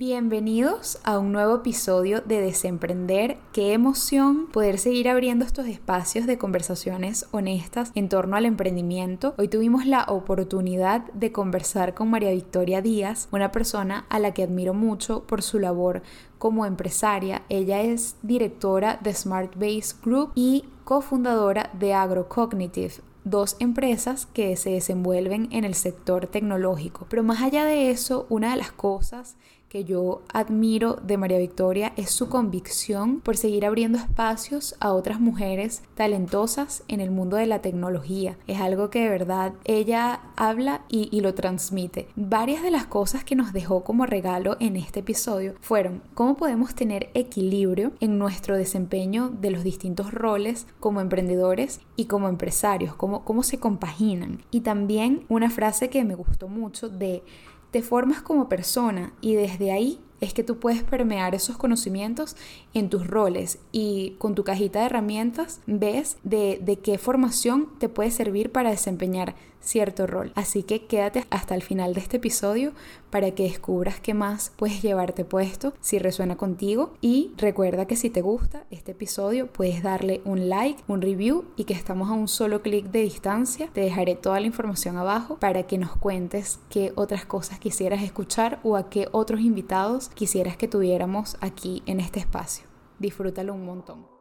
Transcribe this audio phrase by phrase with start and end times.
[0.00, 3.36] Bienvenidos a un nuevo episodio de Desemprender.
[3.52, 9.34] Qué emoción poder seguir abriendo estos espacios de conversaciones honestas en torno al emprendimiento.
[9.36, 14.42] Hoy tuvimos la oportunidad de conversar con María Victoria Díaz, una persona a la que
[14.42, 16.00] admiro mucho por su labor
[16.38, 17.42] como empresaria.
[17.50, 22.94] Ella es directora de Smart Base Group y cofundadora de AgroCognitive,
[23.24, 27.06] dos empresas que se desenvuelven en el sector tecnológico.
[27.10, 29.36] Pero más allá de eso, una de las cosas
[29.70, 35.20] que yo admiro de María Victoria es su convicción por seguir abriendo espacios a otras
[35.20, 38.36] mujeres talentosas en el mundo de la tecnología.
[38.48, 42.08] Es algo que de verdad ella habla y, lo transmite.
[42.16, 46.74] Varias de las cosas que nos dejó como regalo en este episodio fueron cómo podemos
[46.74, 53.24] tener equilibrio en nuestro desempeño de los distintos roles como emprendedores y como empresarios, cómo,
[53.24, 54.42] cómo se compaginan.
[54.50, 57.22] Y también una frase que me gustó mucho de
[57.70, 62.36] te formas como persona y desde ahí es que tú puedes permear esos conocimientos
[62.74, 67.88] en tus roles y con tu cajita de herramientas ves de, de qué formación te
[67.88, 70.32] puede servir para desempeñar cierto rol.
[70.34, 72.72] Así que quédate hasta el final de este episodio
[73.10, 78.10] para que descubras qué más puedes llevarte puesto si resuena contigo y recuerda que si
[78.10, 82.28] te gusta este episodio puedes darle un like, un review y que estamos a un
[82.28, 83.68] solo clic de distancia.
[83.72, 88.60] Te dejaré toda la información abajo para que nos cuentes qué otras cosas quisieras escuchar
[88.62, 92.66] o a qué otros invitados quisieras que tuviéramos aquí en este espacio.
[92.98, 94.19] Disfrútalo un montón.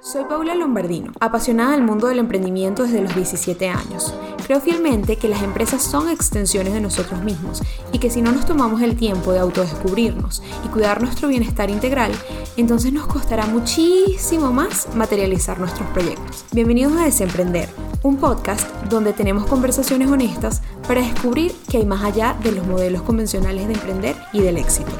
[0.00, 4.14] Soy Paula Lombardino, apasionada del mundo del emprendimiento desde los 17 años.
[4.46, 8.46] Creo fielmente que las empresas son extensiones de nosotros mismos y que si no nos
[8.46, 12.12] tomamos el tiempo de autodescubrirnos y cuidar nuestro bienestar integral,
[12.56, 16.44] entonces nos costará muchísimo más materializar nuestros proyectos.
[16.52, 17.68] Bienvenidos a Desemprender,
[18.02, 23.02] un podcast donde tenemos conversaciones honestas para descubrir que hay más allá de los modelos
[23.02, 24.92] convencionales de emprender y del éxito.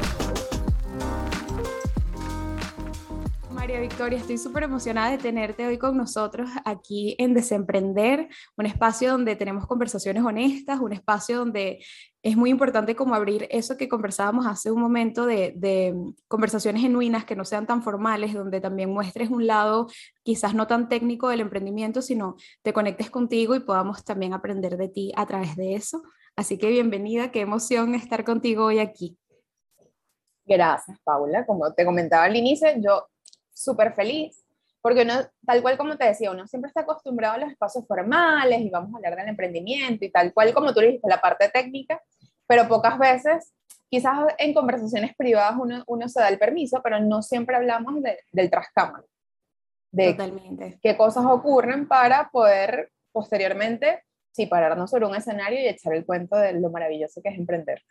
[3.96, 9.36] Victoria, estoy súper emocionada de tenerte hoy con nosotros aquí en Desemprender, un espacio donde
[9.36, 11.82] tenemos conversaciones honestas, un espacio donde
[12.22, 15.94] es muy importante como abrir eso que conversábamos hace un momento de, de,
[16.28, 19.86] conversaciones genuinas que no sean tan formales, donde también muestres un lado
[20.22, 24.90] quizás no tan técnico del emprendimiento, sino te conectes contigo y podamos también aprender de
[24.90, 26.02] ti a través de eso.
[26.36, 29.16] Así que bienvenida, qué emoción estar contigo hoy aquí.
[30.44, 31.46] Gracias, Paula.
[31.46, 33.08] Como te comentaba al inicio, yo
[33.56, 34.44] súper feliz,
[34.82, 38.60] porque uno, tal cual como te decía, uno siempre está acostumbrado a los espacios formales
[38.60, 42.00] y vamos a hablar del emprendimiento y tal cual como tú dijiste, la parte técnica,
[42.46, 43.52] pero pocas veces,
[43.88, 47.96] quizás en conversaciones privadas uno, uno se da el permiso, pero no siempre hablamos
[48.30, 49.04] del trascámara,
[49.90, 50.78] de Totalmente.
[50.82, 56.36] qué cosas ocurren para poder posteriormente, sí, pararnos sobre un escenario y echar el cuento
[56.36, 57.82] de lo maravilloso que es emprender.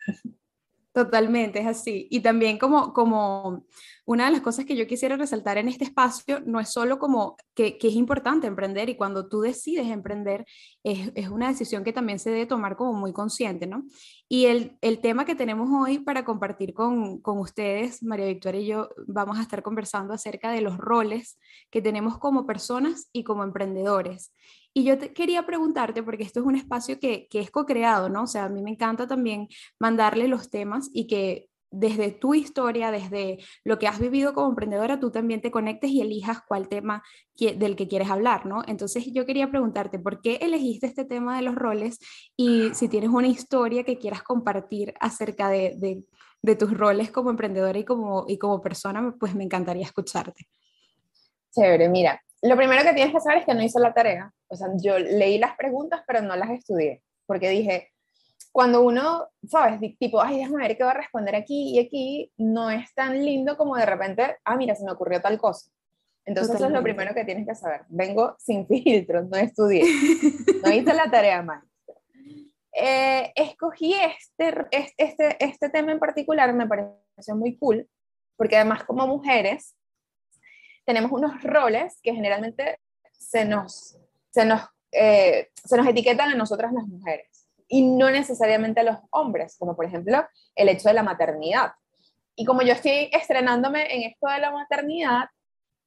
[0.96, 2.08] Totalmente, es así.
[2.10, 3.66] Y también como, como
[4.06, 7.36] una de las cosas que yo quisiera resaltar en este espacio no es solo como
[7.54, 10.46] que, es importante emprender y cuando tú decides emprender
[10.82, 13.84] es, es, una decisión que también se debe tomar como muy consciente, ¿no?
[14.26, 18.66] Y el, el tema que tenemos hoy para compartir con, con, ustedes, María Victoria y
[18.66, 21.38] yo, vamos a estar conversando acerca de los roles
[21.70, 24.32] que tenemos como personas y como emprendedores.
[24.76, 28.24] Y yo te quería preguntarte, porque esto es un espacio que, que es co-creado, ¿no?
[28.24, 29.48] O sea, a mí me encanta también
[29.80, 35.00] mandarle los temas y que desde tu historia, desde lo que has vivido como emprendedora,
[35.00, 37.02] tú también te conectes y elijas cuál tema
[37.38, 38.64] del que quieres hablar, ¿no?
[38.66, 41.98] Entonces yo quería preguntarte, ¿por qué elegiste este tema de los roles?
[42.36, 46.04] Y si tienes una historia que quieras compartir acerca de, de,
[46.42, 50.48] de tus roles como emprendedora y como, y como persona, pues me encantaría escucharte.
[51.54, 54.34] Chévere, mira, lo primero que tienes que saber es que no hice la tarea.
[54.48, 57.92] O sea, yo leí las preguntas, pero no las estudié, porque dije,
[58.52, 59.80] cuando uno, ¿sabes?
[59.98, 63.56] Tipo, ay, déjame ver qué va a responder aquí y aquí, no es tan lindo
[63.56, 65.70] como de repente, ah, mira, se me ocurrió tal cosa.
[66.24, 67.82] Entonces eso es lo primero que tienes que saber.
[67.88, 69.84] Vengo sin filtros, no estudié,
[70.64, 71.64] no hice la tarea más.
[72.72, 74.54] Eh, escogí este,
[74.98, 77.88] este, este tema en particular, me pareció muy cool,
[78.36, 79.76] porque además como mujeres
[80.84, 82.78] tenemos unos roles que generalmente
[83.12, 83.98] se nos,
[84.36, 84.60] se nos,
[84.92, 89.74] eh, se nos etiquetan a nosotras las mujeres y no necesariamente a los hombres, como
[89.74, 91.72] por ejemplo el hecho de la maternidad.
[92.34, 95.30] Y como yo estoy estrenándome en esto de la maternidad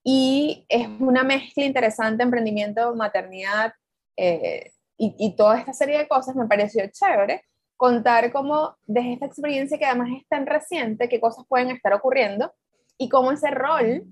[0.04, 3.72] y es una mezcla interesante, emprendimiento, maternidad
[4.18, 7.46] eh, y, y, toda esta serie de cosas, me pareció chévere
[7.78, 12.52] contar cómo desde esta experiencia que además es tan reciente, qué cosas pueden estar ocurriendo
[12.98, 14.06] y cómo ese rol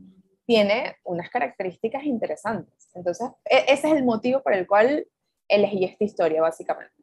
[0.47, 2.89] tiene unas características interesantes.
[2.95, 5.05] Entonces, e-, ese es el motivo por el cual
[5.47, 6.93] elegí esta historia, básicamente.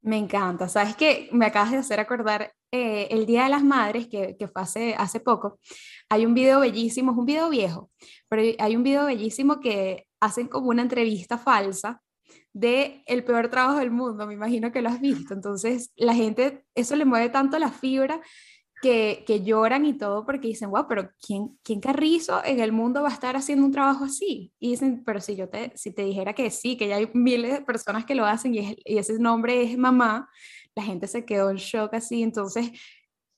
[0.00, 0.68] Me encanta.
[0.68, 4.48] Sabes que me acabas de hacer acordar eh, el Día de las Madres, que, que
[4.48, 5.60] fue hace, hace poco.
[6.08, 7.90] Hay un video bellísimo, es un video viejo,
[8.28, 12.02] pero hay un video bellísimo que hacen como una entrevista falsa
[12.52, 15.34] de el peor trabajo del mundo, me imagino que lo has visto.
[15.34, 18.20] Entonces, la gente, eso le mueve tanto la fibra
[18.82, 23.02] que, que lloran y todo porque dicen, wow, pero ¿quién, ¿quién carrizo en el mundo
[23.02, 24.52] va a estar haciendo un trabajo así?
[24.58, 27.52] Y dicen, pero si yo te, si te dijera que sí, que ya hay miles
[27.52, 30.28] de personas que lo hacen y, y ese nombre es mamá,
[30.74, 32.22] la gente se quedó en shock así.
[32.22, 32.72] Entonces,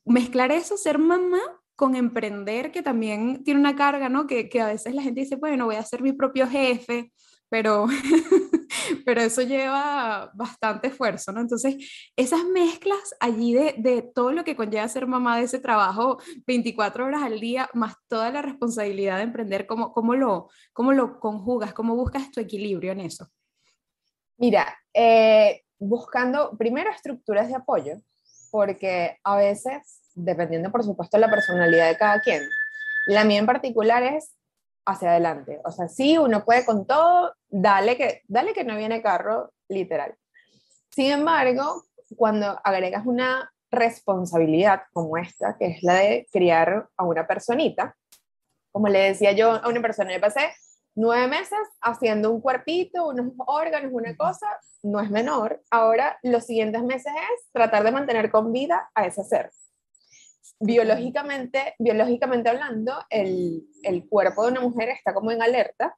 [0.05, 1.41] mezclar eso, ser mamá
[1.77, 4.27] con emprender, que también tiene una carga, ¿no?
[4.27, 7.13] Que, que a veces la gente dice, bueno, voy a ser mi propio jefe,
[7.55, 7.87] pero,
[9.07, 11.41] pero eso lleva bastante esfuerzo, ¿no?
[11.41, 11.77] Entonces,
[12.17, 16.19] esas mezclas allí de, de, todo lo que conlleva ser mamá de ese trabajo
[16.49, 21.21] 24 horas al día, más toda la responsabilidad de emprender, ¿cómo, cómo, lo, cómo lo
[21.21, 21.73] conjugas?
[21.73, 23.29] ¿Cómo buscas tu equilibrio en eso?
[24.37, 27.99] Mira, eh, buscando primero estructuras de apoyo,
[28.51, 32.43] porque a veces, dependiendo por supuesto de la personalidad de cada quien,
[33.07, 34.35] la mía en particular es
[34.87, 35.61] hacia adelante.
[35.65, 40.15] O sea, sí, uno puede con todo, dale que, dale que no viene carro, literal.
[40.91, 41.85] Sin embargo,
[42.17, 47.97] cuando agregas una responsabilidad como esta, que es la de criar a una personita,
[48.71, 50.53] como le decía yo a una persona, yo pasé
[50.95, 54.47] nueve meses haciendo un cuerpito, unos órganos, una cosa,
[54.83, 55.63] no es menor.
[55.71, 59.51] Ahora, los siguientes meses es tratar de mantener con vida a ese ser
[60.61, 65.97] biológicamente, biológicamente hablando, el, el, cuerpo de una mujer está como en alerta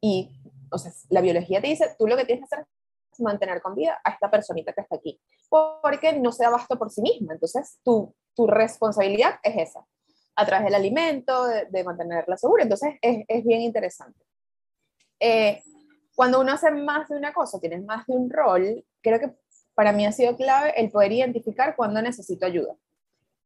[0.00, 0.30] y,
[0.70, 2.66] o sea, la biología te dice, tú lo que tienes que hacer
[3.12, 6.78] es mantener con vida a esta personita que está aquí, porque no se da abasto
[6.78, 7.34] por sí misma.
[7.34, 9.86] Entonces, tu, tu responsabilidad es esa,
[10.34, 12.62] a través del alimento, de, mantenerla segura.
[12.62, 14.18] Entonces, es, es bien interesante.
[15.20, 15.62] Eh,
[16.14, 19.32] cuando uno hace más de una cosa, tienes más de un rol, creo que
[19.74, 22.74] para mí ha sido clave el poder identificar cuando necesito ayuda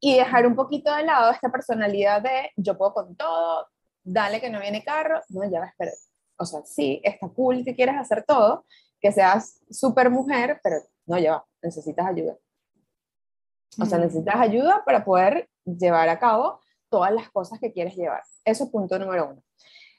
[0.07, 3.67] y dejar un poquito de lado esta personalidad de yo puedo con todo,
[4.05, 5.95] dale que no viene carro, no, ya va a esperar.
[6.39, 8.65] O sea, sí, está cool que quieras hacer todo,
[9.01, 10.77] que seas súper mujer, pero
[11.07, 12.37] no, ya va, necesitas ayuda.
[13.81, 18.23] O sea, necesitas ayuda para poder llevar a cabo todas las cosas que quieres llevar.
[18.45, 19.43] Eso es punto número uno.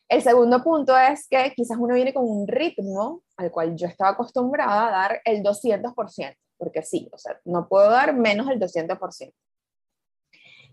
[0.07, 4.11] El segundo punto es que quizás uno viene con un ritmo al cual yo estaba
[4.11, 9.33] acostumbrada a dar el 200%, porque sí, o sea, no puedo dar menos del 200%.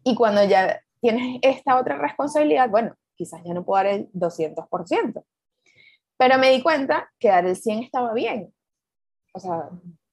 [0.04, 5.24] Y cuando ya tienes esta otra responsabilidad, bueno, quizás ya no puedo dar el 200%.
[6.16, 8.54] Pero me di cuenta que dar el 100 estaba bien.
[9.32, 9.70] O sea,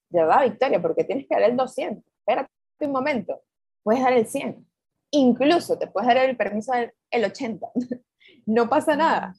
[0.09, 2.03] ya va, Victoria, porque tienes que dar el 200.
[2.03, 2.49] Espérate
[2.79, 3.43] un momento,
[3.83, 4.67] puedes dar el 100.
[5.11, 7.67] Incluso te puedes dar el permiso del el 80.
[8.45, 9.35] no pasa nada.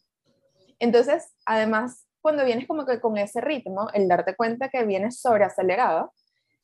[0.78, 6.12] Entonces, además, cuando vienes como que con ese ritmo, el darte cuenta que vienes sobreacelerado,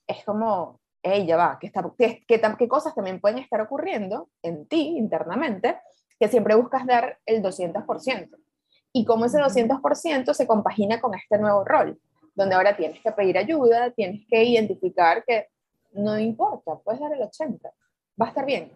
[0.06, 1.72] es como, hey, ya va, ¿qué,
[2.26, 5.78] qué, qué, cosas también pueden estar ocurriendo en ti internamente
[6.18, 8.36] que siempre buscas dar el 200%?
[8.92, 12.00] Y cómo ese 200% se compagina con este nuevo rol,
[12.34, 15.48] donde ahora tienes que pedir ayuda, tienes que identificar que
[15.92, 17.60] no importa, puedes dar el 80%,
[18.20, 18.72] va a estar bien.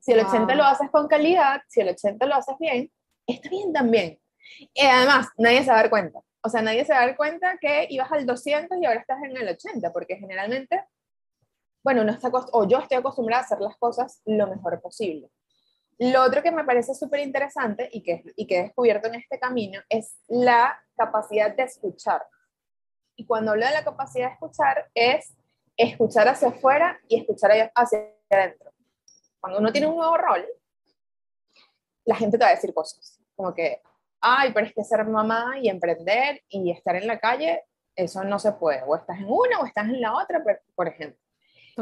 [0.00, 2.90] Si el 80 lo haces con calidad, si el 80 lo haces bien,
[3.26, 4.18] está bien también.
[4.72, 6.20] Y además, nadie se va a dar cuenta.
[6.42, 9.22] O sea, nadie se va a dar cuenta que ibas al 200 y ahora estás
[9.22, 10.82] en el 80, porque generalmente
[11.82, 15.30] bueno, uno está, o yo estoy acostumbrada a hacer las cosas lo mejor posible.
[15.98, 19.38] Lo otro que me parece súper interesante y que, y que he descubierto en este
[19.38, 22.26] camino es la capacidad de escuchar.
[23.16, 25.34] Y cuando hablo de la capacidad de escuchar es
[25.76, 27.98] escuchar hacia afuera y escuchar hacia
[28.30, 28.72] adentro.
[29.40, 30.46] Cuando uno tiene un nuevo rol,
[32.04, 33.80] la gente te va a decir cosas, como que,
[34.20, 38.38] ay, pero es que ser mamá y emprender y estar en la calle, eso no
[38.38, 38.82] se puede.
[38.86, 40.42] O estás en una o estás en la otra,
[40.74, 41.29] por ejemplo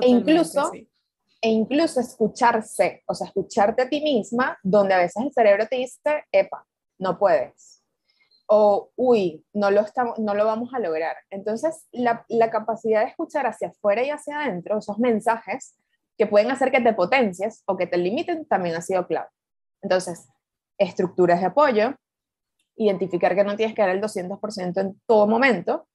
[0.00, 0.70] e incluso,
[1.40, 5.76] e incluso escucharse, o sea, escucharte a ti misma, donde a veces el cerebro te
[5.76, 6.66] dice, epa,
[6.98, 7.82] no puedes.
[8.46, 11.16] O, uy, no lo, estamos, no lo vamos a lograr.
[11.30, 15.76] Entonces, la, la capacidad de escuchar hacia afuera y hacia adentro, esos mensajes
[16.16, 19.28] que pueden hacer que te potencies o que te limiten, también ha sido clave.
[19.82, 20.28] Entonces,
[20.78, 21.94] estructuras de apoyo,
[22.76, 25.86] identificar que no tienes que dar el 200% en todo momento,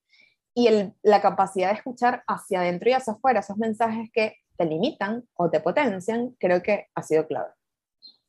[0.53, 4.65] y el, la capacidad de escuchar hacia adentro y hacia afuera esos mensajes que te
[4.65, 7.49] limitan o te potencian, creo que ha sido clave.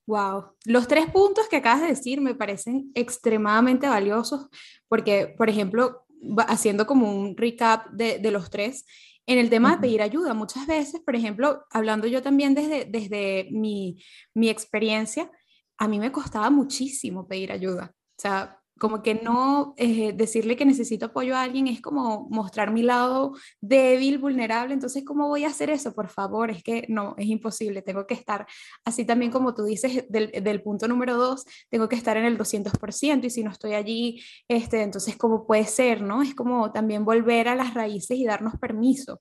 [0.07, 4.49] Wow, los tres puntos que acabas de decir me parecen extremadamente valiosos
[4.89, 6.05] porque, por ejemplo,
[6.47, 8.85] haciendo como un recap de, de los tres,
[9.27, 13.49] en el tema de pedir ayuda, muchas veces, por ejemplo, hablando yo también desde, desde
[13.51, 14.03] mi,
[14.35, 15.31] mi experiencia,
[15.79, 17.95] a mí me costaba muchísimo pedir ayuda.
[17.95, 22.73] O sea, como que no eh, decirle que necesito apoyo a alguien es como mostrar
[22.73, 25.95] mi lado débil, vulnerable, entonces ¿cómo voy a hacer eso?
[25.95, 28.47] Por favor, es que no, es imposible, tengo que estar
[28.85, 32.37] así también como tú dices del, del punto número dos, tengo que estar en el
[32.37, 36.03] 200% y si no estoy allí, este, entonces ¿cómo puede ser?
[36.03, 36.23] ¿no?
[36.23, 39.21] Es como también volver a las raíces y darnos permiso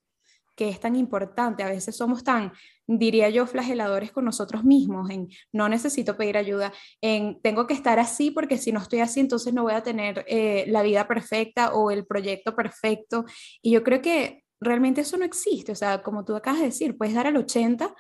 [0.56, 1.64] que es tan importante.
[1.64, 2.52] A veces somos tan,
[2.88, 8.00] diría yo, flageladores con nosotros mismos, en no necesito pedir ayuda, en tengo que estar
[8.00, 11.74] así porque si no estoy así, entonces no voy a tener eh, la vida perfecta
[11.74, 13.26] o el proyecto perfecto.
[13.62, 15.72] Y yo creo que realmente eso no existe.
[15.72, 17.94] O sea, como tú acabas de decir, puedes dar al 80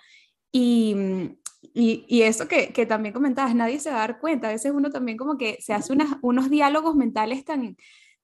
[0.51, 0.95] y...
[1.73, 4.49] Y, y, eso que, que, también comentabas, nadie se va a dar cuenta.
[4.49, 7.77] A veces uno también como que se hace unas, unos diálogos mentales tan,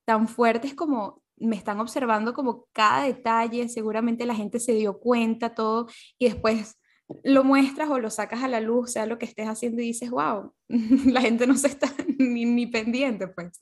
[0.03, 5.53] tan fuertes como me están observando como cada detalle, seguramente la gente se dio cuenta,
[5.53, 6.79] todo, y después
[7.23, 10.11] lo muestras o lo sacas a la luz, sea lo que estés haciendo y dices,
[10.11, 10.53] wow,
[11.05, 11.87] la gente no se está
[12.19, 13.57] ni, ni, pendiente, pues.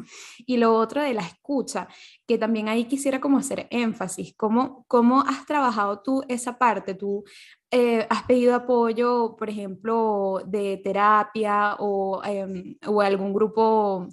[0.46, 1.88] Y lo otro de la escucha,
[2.28, 6.94] que también ahí quisiera como hacer énfasis, ¿cómo, cómo has trabajado tú esa parte?
[6.94, 7.24] ¿Tú
[7.72, 14.08] eh, has pedido apoyo, por ejemplo, de terapia o, eh, o algún grupo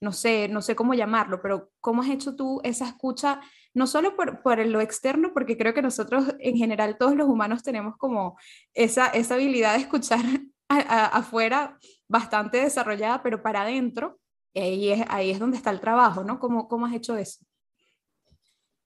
[0.00, 3.40] no sé, no sé cómo llamarlo, pero ¿cómo has hecho tú esa escucha?
[3.74, 7.62] No solo por, por lo externo, porque creo que nosotros en general todos los humanos
[7.62, 8.38] tenemos como
[8.74, 10.20] esa, esa habilidad de escuchar
[10.68, 14.18] afuera bastante desarrollada, pero para adentro,
[14.54, 16.38] ahí es, ahí es donde está el trabajo, ¿no?
[16.38, 17.44] ¿Cómo, cómo has hecho eso?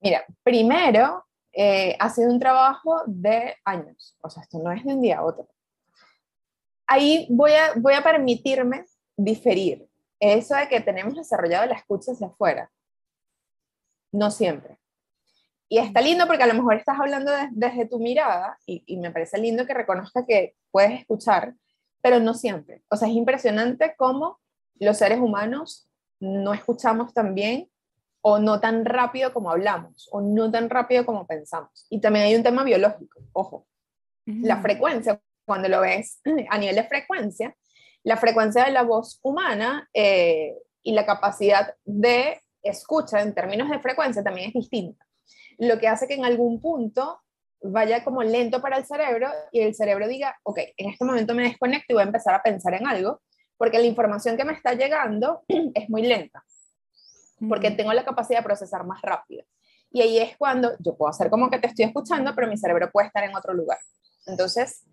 [0.01, 4.95] Mira, primero eh, ha sido un trabajo de años, o sea, esto no es de
[4.95, 5.49] un día a otro.
[6.87, 8.85] Ahí voy a, voy a permitirme
[9.17, 9.87] diferir,
[10.23, 12.71] eso de que tenemos desarrollado la escucha hacia afuera.
[14.13, 14.79] No siempre.
[15.69, 19.39] Y está lindo porque a lo mejor estás hablando desde tu mirada y, me parece
[19.39, 21.55] lindo que reconozca que puedes escuchar,
[22.03, 22.83] pero no siempre.
[22.89, 24.39] O sea, es impresionante cómo
[24.75, 25.89] los seres humanos
[26.21, 27.71] no escuchamos tan bien
[28.21, 31.87] o no tan rápido como hablamos o no tan rápido como pensamos.
[31.91, 33.67] Y también hay un tema biológico, ojo,
[34.27, 37.57] la frecuencia, cuando lo ves a nivel de frecuencia,
[38.05, 43.79] la frecuencia de la voz humana eh, y la capacidad de escucha en términos de
[43.81, 45.07] frecuencia también es distinta.
[45.59, 47.21] Lo que hace que en algún punto
[47.63, 51.45] vaya como lento para el cerebro y el cerebro diga, ok, en este momento me
[51.45, 53.21] desconecto y voy a empezar a pensar en algo,
[53.57, 56.45] porque la información que me está llegando es muy lenta,
[57.49, 59.45] porque tengo la capacidad de procesar más rápido.
[59.91, 62.91] Y ahí es cuando yo puedo hacer como que te estoy escuchando, pero mi cerebro
[62.91, 63.79] puede estar en otro lugar.
[64.27, 64.85] Entonces,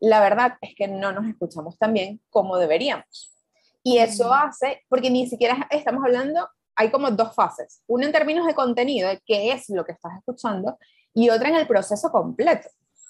[0.00, 3.34] la verdad es que no nos escuchamos tan bien como deberíamos.
[3.82, 7.82] Y eso hace, porque ni siquiera estamos hablando, hay como dos fases.
[7.86, 10.78] Una en términos de contenido, de qué es lo que estás escuchando,
[11.12, 12.68] y otra en el proceso completo,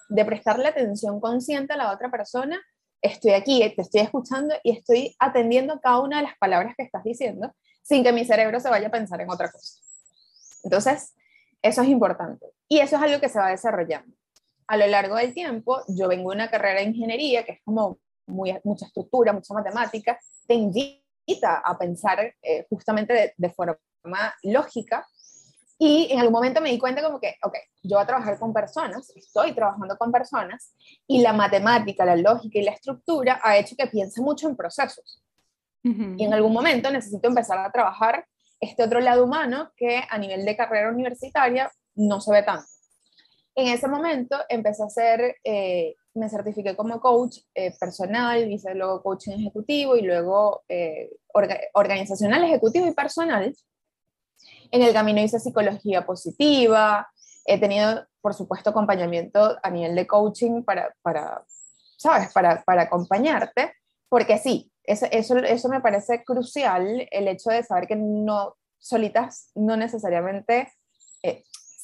[0.08, 2.60] de prestarle atención consciente a la otra persona.
[3.00, 7.04] Estoy aquí, te estoy escuchando y estoy atendiendo cada una de las palabras que estás
[7.04, 9.78] diciendo sin que mi cerebro se vaya a pensar en otra cosa.
[10.62, 11.14] Entonces,
[11.62, 12.46] eso es importante.
[12.66, 14.14] Y eso es algo que se va desarrollando
[14.66, 17.98] a lo largo del tiempo, yo vengo de una carrera de ingeniería que es como
[18.26, 23.78] muy, mucha estructura, mucha matemática, te invita a pensar eh, justamente de, forma
[24.42, 25.06] lógica.
[25.78, 28.52] Y en algún momento me di cuenta como que, ok, yo voy a trabajar con
[28.52, 30.72] personas, estoy trabajando con personas,
[31.06, 35.22] y la matemática, la lógica y la estructura ha hecho que piense mucho en procesos.
[35.82, 38.24] Y en algún momento necesito empezar a trabajar
[38.58, 42.64] este otro lado humano que a nivel de carrera universitaria no se ve tanto.
[43.56, 49.02] En ese momento empecé a hacer, eh, me certifiqué como coach eh, personal, hice luego
[49.02, 51.10] coaching ejecutivo y luego eh,
[51.72, 53.54] organizacional, ejecutivo y personal.
[54.72, 57.08] En el camino hice psicología positiva,
[57.46, 61.44] he tenido, por supuesto, acompañamiento a nivel de coaching para, para
[61.96, 63.72] ¿sabes?, para, para acompañarte,
[64.08, 69.50] porque sí, eso, eso, eso me parece crucial, el hecho de saber que no, solitas,
[69.54, 70.72] no necesariamente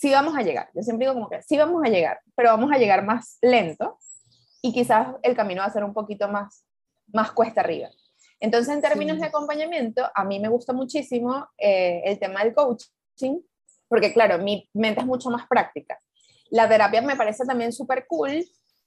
[0.00, 0.71] sí vamos a llegar.
[0.75, 3.99] Yo siempre digo como que sí vamos a llegar, pero vamos a llegar más lento
[4.62, 6.64] y quizás el camino va a ser un poquito más,
[7.12, 7.90] más cuesta arriba.
[8.40, 13.42] Entonces, en términos de acompañamiento, a mí me gusta muchísimo eh, el tema del coaching,
[13.88, 16.00] porque claro, mi mente es mucho más práctica.
[16.49, 18.42] La terapia me parece también súper cool,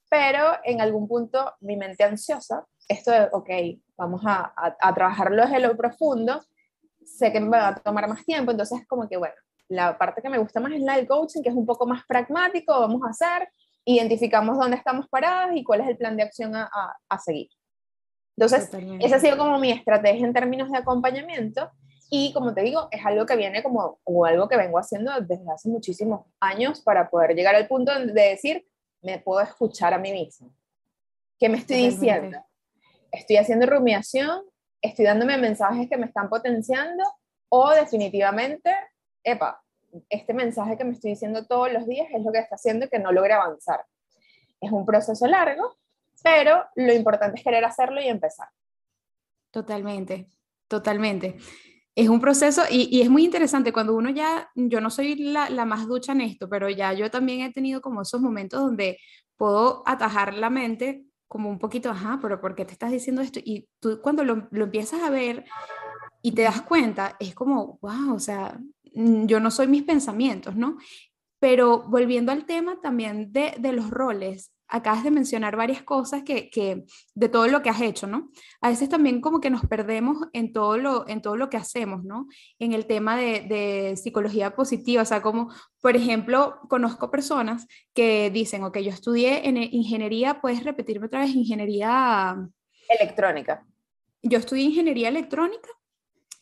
[0.10, 3.50] pero en algún punto mi mente ansiosa, esto de, ok,
[3.96, 6.42] vamos a, a, a trabajarlo desde lo profundo,
[7.06, 9.36] sé que me va a tomar más tiempo, entonces como que, bueno,
[9.74, 12.06] la parte que me gusta más es la del coaching, que es un poco más
[12.06, 13.50] pragmático, vamos a hacer,
[13.86, 16.70] identificamos dónde estamos parados y cuál es el plan de acción a,
[17.10, 17.50] a, seguir.
[18.38, 21.70] Entonces, esa ha sido como mi estrategia en términos de acompañamiento
[22.10, 25.52] y como te digo, es algo que viene como, o algo que vengo haciendo desde
[25.52, 28.66] hace muchísimos años para poder llegar al punto de decir,
[29.02, 30.54] me puedo escuchar a mí mismo.
[31.40, 32.40] ¿Qué me estoy diciendo?
[33.12, 34.44] Estoy haciendo rumiación
[34.84, 37.04] estoy dándome mensajes que me están potenciando
[37.50, 38.72] o definitivamente,
[39.24, 39.63] epa,
[40.10, 43.00] este mensaje que me estoy diciendo todos los días es lo que está haciendo que
[43.00, 43.86] no logre avanzar.
[44.62, 45.78] Es un proceso largo,
[46.24, 48.48] pero lo importante es querer hacerlo y empezar.
[49.52, 50.30] Totalmente,
[50.68, 51.38] totalmente.
[51.96, 55.66] Es un proceso y, es muy interesante cuando uno ya, yo no soy la, la,
[55.66, 58.98] más ducha en esto, pero ya yo también he tenido como esos momentos donde
[59.38, 63.40] puedo atajar la mente como un poquito, ajá, pero ¿por qué te estás diciendo esto?
[63.44, 65.46] Y tú cuando lo, lo empiezas a ver
[66.24, 68.60] y te das cuenta, es como, wow, o sea,
[68.94, 70.78] yo no soy mis pensamientos, ¿no?
[71.40, 76.50] Pero volviendo al tema también de, de los roles, acabas de mencionar varias cosas que,
[76.50, 78.32] que, de todo lo que has hecho, ¿no?
[78.60, 82.04] A veces también como que nos perdemos en todo lo, en todo lo que hacemos,
[82.04, 82.28] ¿no?
[82.58, 88.32] En el tema de, de psicología positiva, o sea, como, por ejemplo, conozco personas que
[88.32, 91.36] dicen, ok, yo estudié en ingeniería, ¿puedes repetirme otra vez?
[91.36, 92.36] Ingeniería...
[92.90, 93.66] Electrónica.
[94.24, 95.70] Yo estudié ingeniería electrónica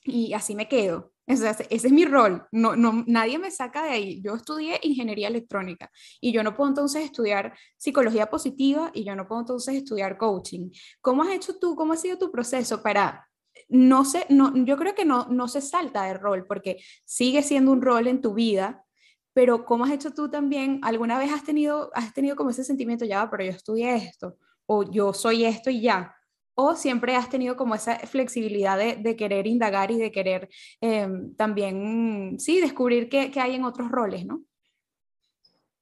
[0.03, 4.21] y así me quedo ese es mi rol, no, no, nadie me saca de ahí.
[4.21, 9.27] Yo estudié ingeniería electrónica y yo no puedo entonces estudiar psicología positiva y yo no
[9.27, 10.69] puedo entonces estudiar coaching.
[11.01, 13.27] ¿Cómo has hecho tú, cómo ha sido tu proceso para,
[13.69, 17.71] no sé, no, yo creo que no, no se salta de rol porque sigue siendo
[17.71, 18.85] un rol en tu vida,
[19.33, 20.79] pero ¿cómo has hecho tú también?
[20.83, 24.83] ¿Alguna vez has tenido, has tenido como ese sentimiento, ya, pero yo estudié esto o
[24.89, 26.15] yo soy esto y ya?
[26.55, 30.49] ¿O siempre has tenido como esa flexibilidad de, querer indagar y de querer
[30.81, 34.41] em, también, sí, descubrir qué, hay en otros roles, ¿no?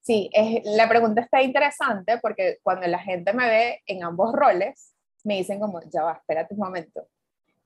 [0.01, 4.93] Sí, es, la pregunta está interesante porque cuando la gente me ve en ambos roles,
[5.23, 7.07] me dicen como, ya va, espérate un momento.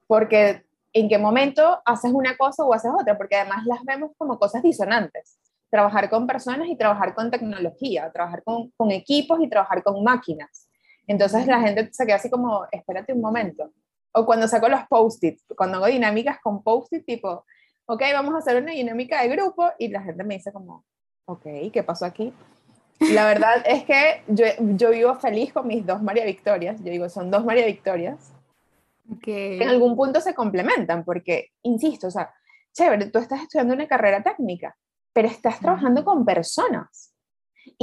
[0.07, 4.39] Porque en qué momento haces una cosa o haces otra, porque además las vemos como
[4.39, 5.39] cosas disonantes.
[5.69, 10.62] Trabajar con personas y trabajar con tecnología, trabajar con, con equipos y trabajar con máquinas.
[11.07, 13.72] Entonces la gente se queda así como, espérate un momento.
[14.13, 17.45] O cuando saco los post-its, cuando hago dinámicas con post-it, tipo,
[17.86, 20.86] ok, vamos a hacer una dinámica de grupo y la gente me dice como,
[21.25, 22.33] ok, ¿qué pasó aquí?
[23.00, 26.77] La verdad es que yo, yo vivo feliz con mis dos María Victorias.
[26.79, 28.31] Yo digo, son dos María Victorias.
[29.22, 32.33] Que en algún punto se complementan, porque, insisto, o sea,
[32.72, 34.77] chévere, tú estás estudiando una carrera técnica,
[35.11, 37.12] pero estás trabajando con personas.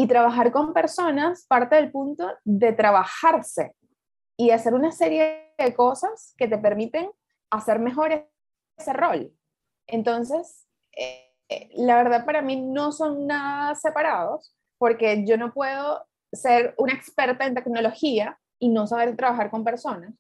[0.01, 3.75] Y trabajar con personas parte del punto de trabajarse
[4.39, 7.11] y hacer una serie de cosas que te permiten
[7.51, 8.27] hacer mejor
[8.79, 9.31] ese rol.
[9.87, 16.75] Entonces, eh, la verdad para mí no son nada separados porque yo no puedo ser
[16.79, 20.15] una experta en tecnología y no saber trabajar con personas.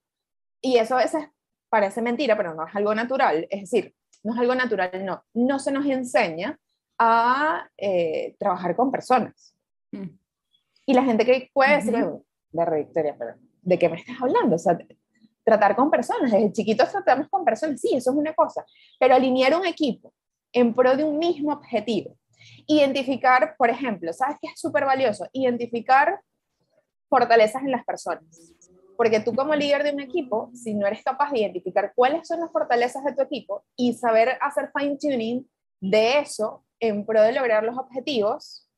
[0.61, 1.25] Y eso a veces
[1.71, 3.47] parece mentira, pero no es algo natural.
[3.49, 5.25] Es decir, no es algo natural, no.
[5.33, 6.59] No se nos enseña
[6.99, 9.57] a eh, trabajar con personas.
[9.93, 10.19] Mm.
[10.87, 11.95] Y la gente que puede decir,
[12.53, 14.57] de Victoria, pero ¿de qué me estás hablando?
[14.57, 14.79] O sea,
[15.45, 18.65] tratar con personas, desde chiquitos tratamos con personas, sí, eso es una cosa,
[18.99, 20.13] pero alinear un equipo
[20.53, 22.17] en pro de un mismo objetivo.
[22.67, 25.27] Identificar, por ejemplo, ¿sabes qué es súper valioso?
[25.33, 26.21] Identificar
[27.09, 28.55] fortalezas en las personas.
[28.97, 32.41] Porque tú como líder de un equipo, si no eres capaz de identificar cuáles son
[32.41, 35.49] las fortalezas de tu equipo y saber hacer fine tuning
[35.81, 38.69] de eso en pro de lograr los objetivos,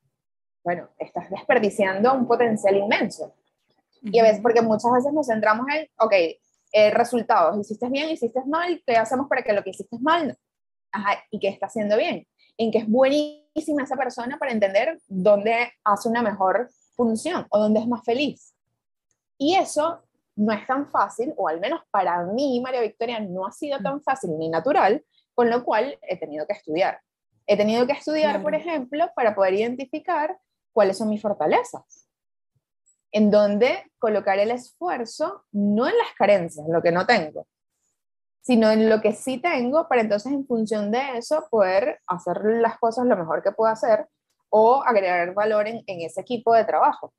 [0.65, 3.35] bueno, estás desperdiciando un potencial inmenso.
[4.03, 6.13] Y a veces, porque muchas veces nos centramos en, ok,
[6.73, 10.37] eh, resultados, hiciste bien, hiciste mal, ¿qué hacemos para que lo que hiciste mal?
[10.91, 12.27] Ajá, ¿y qué está haciendo bien?
[12.57, 17.81] En que es buenísima esa persona para entender dónde hace una mejor función o dónde
[17.81, 18.55] es más feliz.
[19.39, 20.03] Y eso
[20.37, 24.03] no es tan fácil, o al menos para mí, María Victoria, no ha sido tan
[24.03, 27.01] fácil ni natural, con lo cual he tenido que estudiar.
[27.47, 30.39] He tenido que estudiar, por ejemplo, para poder identificar
[30.73, 32.09] cuáles son mis fortalezas,
[33.13, 37.47] en donde colocar el esfuerzo no en las carencias, lo que no tengo,
[38.41, 42.79] sino en lo que sí tengo, para entonces en función de eso poder hacer las
[42.79, 44.07] cosas lo mejor que puedo hacer
[44.51, 47.15] o agregar valor en, en ese equipo de trabajo.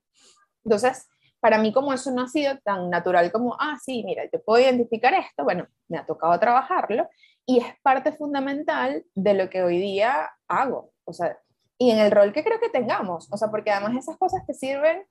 [0.65, 1.07] Entonces,
[1.43, 4.63] para mí como eso no ha sido tan natural como, ah, sí, mira, yo puedo
[4.63, 7.09] identificar esto, bueno, me ha tocado trabajarlo
[7.45, 10.93] y es parte fundamental de lo que hoy día hago.
[11.05, 11.37] O sea,
[11.77, 13.27] y en el rol que creo que tengamos.
[13.31, 15.03] O sea, porque además esas cosas te sirven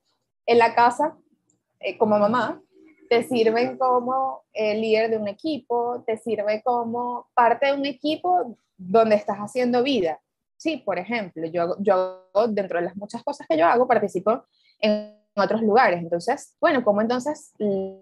[0.45, 1.17] en la casa
[1.79, 2.61] eh, como mamá,
[3.09, 8.57] te sirven como el líder de un equipo, te sirve como parte de un equipo
[8.77, 10.19] donde estás haciendo vida.
[10.57, 14.45] Sí, por ejemplo, yo, yo dentro de las muchas cosas que yo hago, participo
[14.79, 15.99] en otros lugares.
[15.99, 17.53] Entonces, bueno, ¿cómo entonces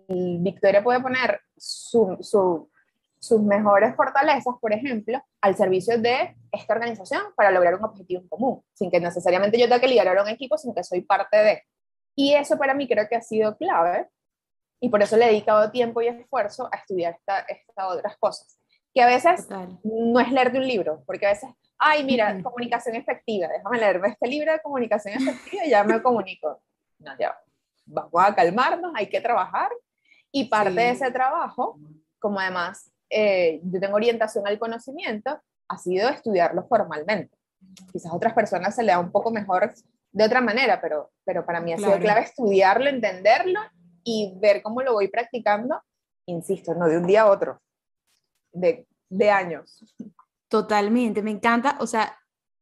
[0.07, 2.70] Victoria puede poner su, su
[3.21, 8.27] sus mejores fortalezas, por ejemplo, al servicio de esta organización para lograr un objetivo en
[8.27, 11.63] común, sin que necesariamente yo tenga que liderar un equipo, sino que soy parte de.
[12.15, 14.09] Y eso para mí creo que ha sido clave
[14.79, 18.57] y por eso le he dedicado tiempo y esfuerzo a estudiar estas esta otras cosas.
[18.91, 19.47] Que a veces
[19.83, 24.07] no es leer de un libro, porque a veces, ay, mira, comunicación efectiva, déjame leerme
[24.09, 26.59] este libro de comunicación efectiva y ya me comunico.
[26.97, 27.39] No, ya,
[27.85, 29.69] vamos a calmarnos, hay que trabajar.
[30.31, 31.77] Y parte de ese trabajo,
[32.19, 37.37] como además eh, yo tengo orientación al conocimiento, ha sido estudiarlo formalmente.
[37.91, 39.73] Quizás a otras personas se le da un poco mejor
[40.11, 43.59] de otra manera, pero, pero para mí ha sido clave estudiarlo, entenderlo
[44.03, 45.81] y ver cómo lo voy practicando,
[46.25, 47.61] insisto, no de un día a otro,
[48.51, 49.83] de, de años.
[50.47, 52.17] Totalmente, me encanta, o sea,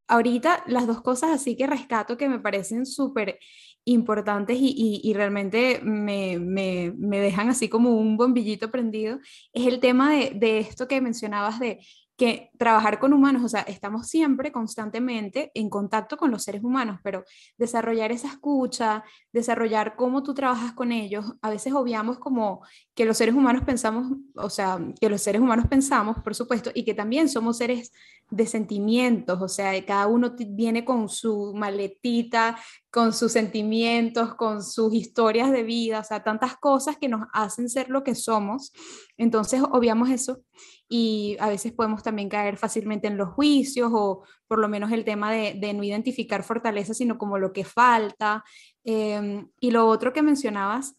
[0.08, 3.40] ahorita las dos cosas así que rescato que me parecen súper
[3.90, 9.20] importantes y, realmente me, me, me, dejan así como un bombillito prendido,
[9.54, 11.80] es el tema de, de esto que mencionabas de
[12.20, 17.00] que trabajar con humanos, o sea, estamos siempre constantemente en contacto con los seres humanos,
[17.02, 17.24] pero
[17.58, 22.62] desarrollar esa escucha, desarrollar cómo tú trabajas con ellos, a veces obviamos como
[22.94, 26.84] que los seres humanos pensamos, o sea, que los seres humanos pensamos, por supuesto, y
[26.84, 27.94] que también somos seres
[28.30, 32.58] de sentimientos, o sea, cada uno viene con su maletita,
[32.92, 37.70] con sus sentimientos, con sus historias de vida, o sea, tantas cosas que nos hacen
[37.70, 38.72] ser lo que somos.
[39.18, 40.42] Entonces, obviamos eso
[40.88, 45.06] y a veces podemos también caer fácilmente en los juicios o por lo menos el
[45.06, 48.44] tema de, no identificar fortaleza, sino como lo que falta.
[48.84, 50.99] Em, y lo otro que mencionabas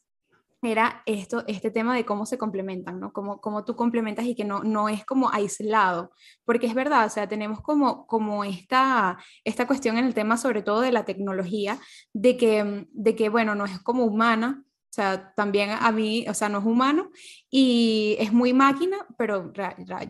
[0.63, 3.13] era esto, este tema de cómo se complementan, ¿no?
[3.13, 6.13] Cómo, cómo tú complementas y que no, no es como aislado,
[6.45, 10.63] porque es verdad, o sea, tenemos como, como esta, esta cuestión en el tema sobre
[10.63, 11.79] todo de la tecnología,
[12.13, 16.35] de que, de que, bueno, no es como humana, o sea, también a mí, o
[16.35, 17.11] sea, no es humano
[17.49, 19.53] y es muy máquina, pero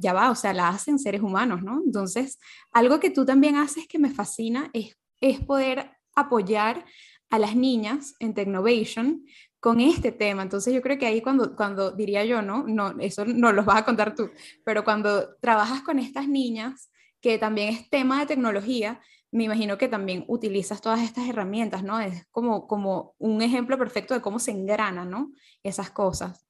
[0.01, 1.83] ya va, o sea, la hacen seres humanos, ¿no?
[1.85, 2.39] Entonces,
[2.73, 6.87] algo que tú también haces que me fascina es, es poder apoyar
[7.29, 9.25] a las niñas en Technovation
[9.61, 10.43] con este tema.
[10.43, 12.65] Entonces yo creo que ahí cuando, cuando diría yo, ¿no?
[12.67, 14.31] no eso no los vas a contar tú,
[14.65, 19.89] pero cuando trabajas con estas niñas, que también es tema de tecnología, me imagino que
[19.89, 22.01] también utilizas todas estas herramientas, ¿no?
[22.01, 25.31] Es como, como un ejemplo perfecto de cómo se engranan, ¿no?
[25.63, 26.47] Esas cosas.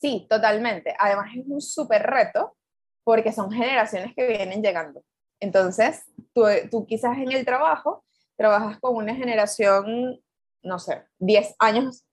[0.00, 0.94] Sí, totalmente.
[0.98, 2.56] Además es un súper reto
[3.02, 5.02] porque son generaciones que vienen llegando.
[5.40, 8.04] Entonces, tú, tú quizás en el trabajo
[8.36, 10.20] trabajas con una generación,
[10.66, 12.04] no sé, 10 años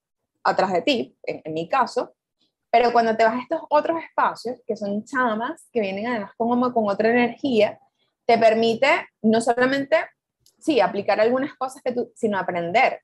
[0.43, 2.15] atrás de ti, en, mi caso,
[2.69, 6.73] pero cuando te vas a estos otros espacios, que son chamas, que vienen además como
[6.73, 7.79] con otra energía,
[8.25, 9.97] te permite no solamente,
[10.59, 13.01] sí, aplicar algunas cosas que tú, sino aprender.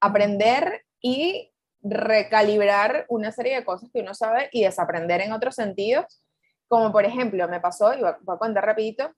[0.00, 6.24] Aprender y recalibrar una serie de cosas que uno sabe y desaprender en otros sentidos,
[6.68, 9.12] como por ejemplo, me pasó, y voy a contar rapidito,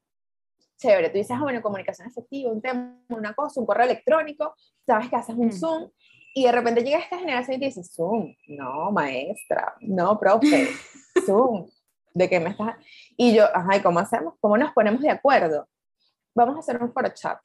[0.78, 5.08] chévere, tú dices, ah, bueno, comunicación efectiva, un tema, una cosa, un correo electrónico, sabes
[5.08, 5.52] que haces un mm.
[5.52, 5.90] Zoom,
[6.34, 10.68] y de repente llega esta generación y te dice, Zoom, no, maestra, no, profe,
[11.26, 11.66] Zoom,
[12.12, 12.76] ¿de qué me estás?
[13.16, 14.34] Y yo, ajá, ¿y cómo hacemos?
[14.38, 15.66] ¿Cómo nos ponemos de acuerdo?
[16.34, 17.38] Vamos a hacer un foro chat.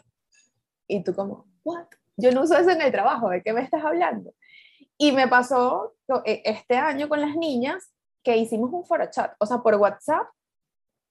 [0.88, 1.88] Y tú como, ¿what?
[2.18, 4.34] Yo no uso eso en el trabajo, ¿de qué me estás hablando?
[4.98, 5.94] Y me pasó
[6.26, 10.28] eh, este año con las niñas que hicimos un foro chat, o sea, por WhatsApp,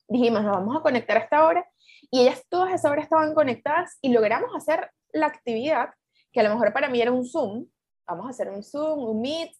[0.06, 1.66] dijimos, nos vamos a conectar a esta hora,
[2.10, 5.90] y ellas todas esa hora estaban conectadas y logramos hacer la actividad,
[6.32, 7.66] que a lo mejor para mí era un Zoom,
[8.06, 9.52] vamos a hacer un Zoom, un Meet,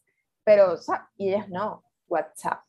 [0.45, 2.61] pero, o sea, y ellas no, WhatsApp.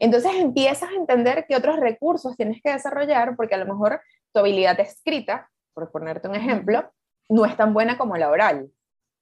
[0.00, 4.00] Entonces empiezas a entender qué otros recursos tienes que desarrollar porque a lo mejor
[4.32, 6.90] tu habilidad escrita, por ponerte un ejemplo,
[7.28, 8.70] no es tan buena como la oral,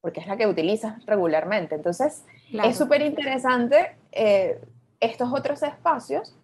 [0.00, 1.74] porque es la que utilizas regularmente.
[1.74, 4.60] Entonces es súper interesante eh,
[5.00, 6.36] estos otros espacios,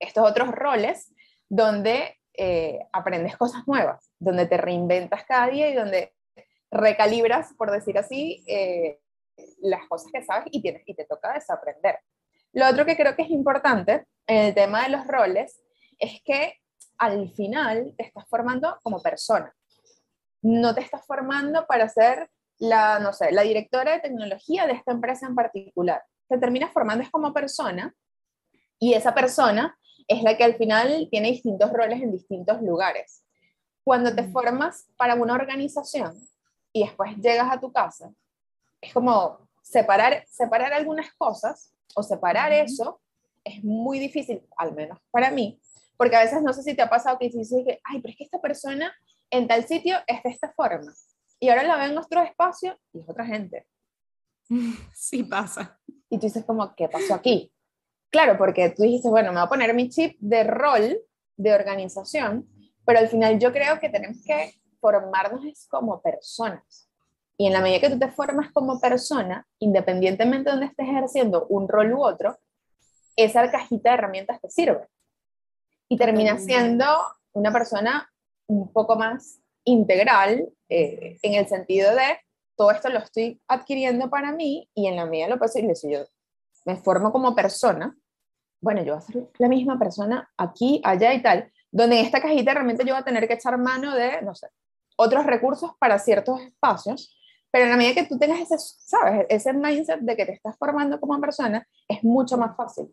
[0.00, 1.14] estos otros roles
[1.48, 6.14] donde eh, aprendes cosas nuevas, donde te reinventas cada día y donde
[6.70, 9.00] recalibras, por decir así, eh,
[9.60, 11.98] las cosas que sabes y, tienes, y te toca desaprender.
[12.52, 15.60] Lo otro que creo que es importante en el tema de los roles
[15.98, 16.54] es que
[16.98, 19.52] al final te estás formando como persona.
[20.42, 24.92] No te estás formando para ser la, no sé, la directora de tecnología de esta
[24.92, 26.04] empresa en particular.
[26.28, 27.94] Te terminas formando es como persona
[28.78, 29.77] y esa persona
[30.08, 33.24] es la que al final tiene distintos roles en distintos lugares.
[33.84, 36.14] Cuando te formas para una organización
[36.72, 38.10] y después llegas a tu casa,
[38.80, 43.00] es como separar, separar algunas cosas o separar eso
[43.44, 45.60] es muy difícil, al menos para mí,
[45.96, 48.16] porque a veces no sé si te ha pasado que dices que, ay, pero es
[48.16, 48.92] que esta persona
[49.30, 50.92] en tal sitio es de esta forma,
[51.40, 53.66] y ahora la ve en otro espacio y es otra gente.
[54.94, 55.78] Sí pasa.
[56.10, 57.52] Y tú dices como, ¿qué pasó aquí?
[58.10, 61.00] Claro, porque tú dijiste, bueno, me voy a poner mi chip de rol,
[61.36, 62.48] de organización,
[62.84, 66.88] pero al final yo creo que tenemos que formarnos como personas.
[67.36, 71.46] Y en la medida que tú te formas como persona, independientemente de donde estés ejerciendo
[71.48, 72.38] un rol u otro,
[73.14, 74.88] esa cajita de herramientas te sirve.
[75.88, 76.84] Y terminas siendo
[77.32, 78.10] una persona
[78.46, 82.18] un poco más integral eh, en el sentido de
[82.56, 85.92] todo esto lo estoy adquiriendo para mí y en la medida de lo posible, si
[85.92, 86.00] yo
[86.64, 87.96] me formo como persona,
[88.60, 92.20] bueno, yo voy a ser la misma persona aquí, allá y tal, donde en esta
[92.20, 94.48] cajita realmente yo voy a tener que echar mano de, no sé,
[94.96, 97.16] otros recursos para ciertos espacios,
[97.50, 99.26] pero en la medida que tú tengas ese, ¿sabes?
[99.28, 102.90] Ese mindset de que te estás formando como persona, es mucho más fácil.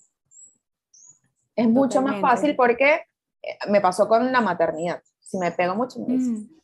[1.56, 2.94] Es mucho más fácil porque
[3.42, 5.02] eh, me pasó con la maternidad.
[5.20, 6.40] Si me pego mucho, me dices.
[6.40, 6.56] Mm.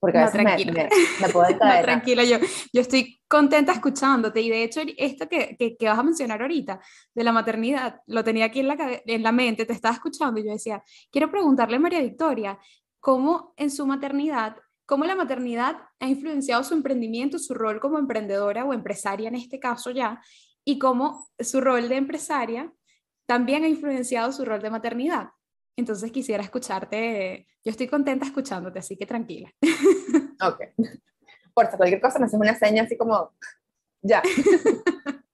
[0.00, 0.88] Porque a veces me,
[1.20, 1.84] me, puedo caer.
[1.84, 2.38] tranquila, yo,
[2.72, 6.80] yo estoy contenta escuchándote y de hecho esto que, que, que, vas a mencionar ahorita
[7.14, 10.44] de la maternidad, lo tenía aquí en la, en la mente, te estaba escuchando y
[10.44, 12.58] yo decía, quiero preguntarle a María Victoria,
[13.00, 14.56] ¿cómo en su maternidad,
[14.86, 19.58] cómo la maternidad ha influenciado su emprendimiento, su rol como emprendedora o empresaria en este
[19.58, 20.20] caso ya,
[20.64, 22.72] y cómo su rol de empresaria
[23.26, 25.30] también ha influenciado su rol de maternidad?
[25.78, 29.50] Entonces quisiera escucharte, yo estoy contenta escuchándote, así que tranquila.
[30.40, 30.60] Ok.
[31.52, 33.32] Por cualquier cosa me haces una seña así como,
[34.02, 34.22] ya.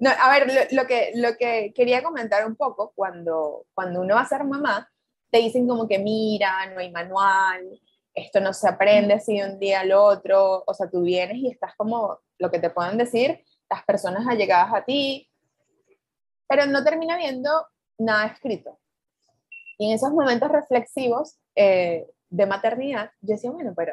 [0.00, 4.20] No, a ver, lo, que, lo que quería comentar un poco, cuando, cuando uno va
[4.20, 4.88] a ser mamá,
[5.30, 7.80] te dicen como que mira, no hay manual,
[8.14, 11.50] esto no se aprende así de un día al otro, o sea, tú vienes y
[11.50, 15.28] estás como, lo que te pueden decir, las personas allegadas a ti,
[16.46, 17.50] pero no termina viendo
[17.98, 18.78] nada escrito.
[19.76, 23.92] Y en esos momentos reflexivos eh, de maternidad, yo decía, bueno, pero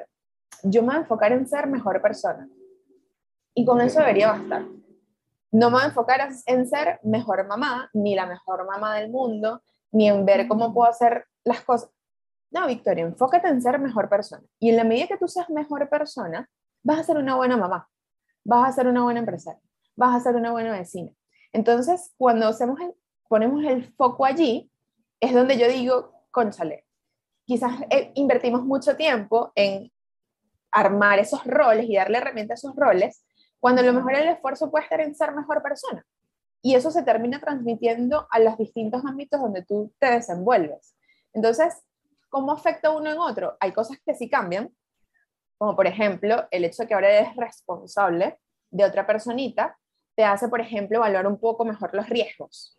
[0.64, 2.48] yo me voy a enfocar en ser mejor persona.
[3.54, 4.64] Y con eso debería bastar.
[5.52, 9.62] No me voy a enfocar en ser mejor mamá, ni la mejor mamá del mundo,
[9.92, 11.90] ni en ver cómo puedo hacer las cosas.
[12.52, 14.44] No, Victoria, enfócate en ser mejor persona.
[14.60, 16.50] Y en la medida que tú seas mejor persona,
[16.84, 17.90] vas a ser una buena mamá,
[18.44, 19.62] vas a ser una buena empresaria,
[19.96, 21.12] vas a ser una buena vecina.
[21.54, 22.80] Entonces, cuando hacemos
[23.28, 24.72] ponemos el foco allí,
[25.20, 26.86] es donde yo digo, conchale,
[27.46, 29.92] quizás eh, invertimos mucho tiempo en
[30.72, 33.26] armar esos roles y darle herramientas a esos roles,
[33.60, 36.06] cuando a lo mejor el esfuerzo puede estar en ser mejor persona.
[36.62, 40.96] Y eso se termina transmitiendo a los distintos ámbitos donde tú te desenvuelves.
[41.34, 41.76] Entonces,
[42.30, 43.56] ¿cómo afecta uno en otro?
[43.60, 44.70] Hay cosas que sí cambian,
[45.58, 48.40] como por ejemplo el hecho de que ahora eres responsable
[48.72, 49.78] de otra personita,
[50.16, 52.78] te hace, por ejemplo, valorar un poco mejor los riesgos.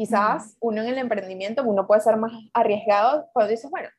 [0.00, 3.90] Quizás uno en el emprendimiento, uno puede ser más arriesgado cuando dices, bueno,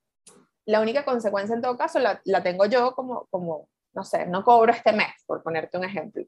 [0.66, 4.44] la única consecuencia en todo caso la, la tengo yo como, como, no sé, no
[4.44, 6.24] cobro este mes, por ponerte un ejemplo.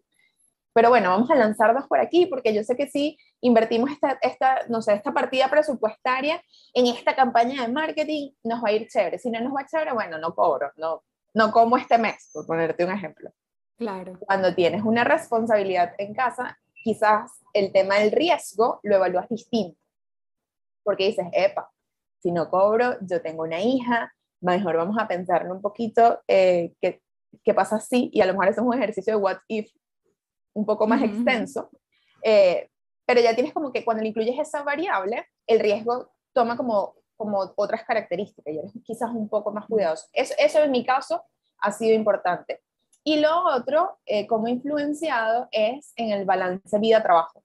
[0.76, 4.60] Pero bueno, vamos a lanzarnos por aquí porque yo sé que si invertimos esta, esta,
[4.70, 6.40] no sé, esta partida presupuestaria
[6.76, 9.18] en esta campaña de marketing, nos va a ir chévere.
[9.18, 12.86] Si no nos va chévere, bueno, no cobro, no, no como este mes, por ponerte
[12.86, 13.32] un ejemplo.
[13.76, 14.20] Claro.
[14.20, 19.80] Cuando tienes una responsabilidad en casa, quizás el tema del riesgo lo evalúas distinto.
[20.84, 21.72] Porque dices, epa,
[22.22, 27.02] si no cobro, yo tengo una hija, mejor vamos a pensarlo un poquito, eh, ¿qué,
[27.44, 28.10] ¿qué, pasa si?
[28.14, 29.72] Y a lo mejor es un ejercicio de what if
[30.54, 31.70] un poco más extenso.
[32.24, 32.70] Eh,
[33.06, 37.54] pero ya tienes como que cuando le incluyes esa variable, el riesgo toma como, como
[37.56, 40.08] otras características y eres quizás un poco más cuidadoso.
[40.14, 41.24] Eso, eso en mi caso
[41.60, 42.62] ha sido importante.
[43.04, 47.44] Y lo otro, eh, como influenciado, es en el balance vida-trabajo.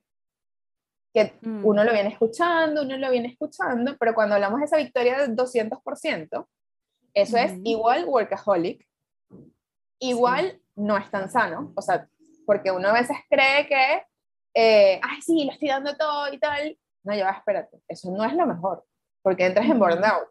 [1.12, 1.64] Que mm.
[1.64, 5.34] uno lo viene escuchando, uno lo viene escuchando, pero cuando hablamos de esa victoria del
[5.34, 6.46] 200%,
[7.14, 8.86] eso es igual workaholic,
[9.98, 11.72] igual no es tan sano.
[11.74, 12.08] O sea,
[12.46, 14.02] porque uno a veces cree que,
[14.54, 16.78] eh, ay, sí, lo estoy dando todo y tal.
[17.02, 18.84] No, ya va, espérate, eso no es lo mejor,
[19.22, 20.28] porque entras en burnout.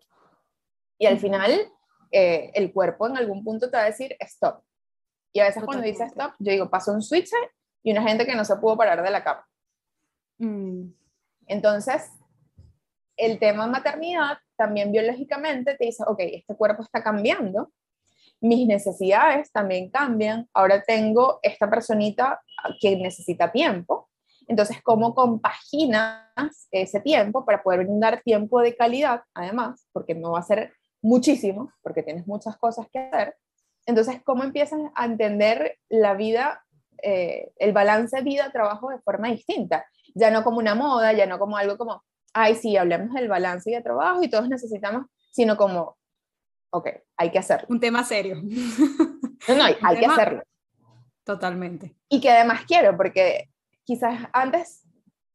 [0.98, 1.52] Y al final,
[2.12, 4.64] eh, el cuerpo en algún punto te va a decir, stop,
[5.34, 7.30] y a veces cuando dice stop, yo digo, pasó un switch
[7.84, 9.48] y una gente que no se pudo parar de la cama.
[10.40, 10.90] Mm.
[11.48, 12.12] Entonces,
[13.16, 17.72] el tema maternidad también biológicamente te dice, ok, este cuerpo está cambiando,
[18.40, 22.42] mis necesidades también cambian, ahora tengo esta personita
[22.80, 24.10] que necesita tiempo,
[24.48, 30.40] entonces, ¿cómo compaginas ese tiempo para poder brindar tiempo de calidad, además, porque no va
[30.40, 33.36] a ser muchísimo, porque tienes muchas cosas que hacer,
[33.88, 36.64] entonces, ¿cómo empiezas a entender la vida,
[37.02, 39.88] eh, el balance vida-trabajo de forma distinta?
[40.14, 43.70] Ya no como una moda, ya no como algo como, ay, sí, hablemos del balance
[43.70, 45.98] vida-trabajo y todos necesitamos, sino como,
[46.70, 47.68] ok, hay que hacerlo.
[47.70, 48.36] Un tema serio.
[49.48, 50.44] No, no, hay, que hacerlo.
[51.24, 51.96] Totalmente.
[52.10, 53.50] Y que además quiero, porque
[53.86, 54.84] quizás antes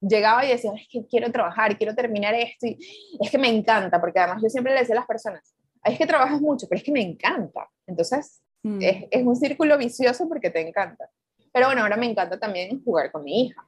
[0.01, 2.77] llegaba y decía, es que quiero trabajar, quiero terminar esto, y
[3.19, 6.07] es que me encanta, porque además yo siempre le decía a las personas, es que
[6.07, 7.69] trabajas mucho, pero es que me encanta.
[7.87, 8.83] Entonces, Mm.
[8.83, 11.11] Es, es, un círculo vicioso porque te encanta.
[11.53, 13.67] Pero bueno, ahora me encanta también jugar con mi hija.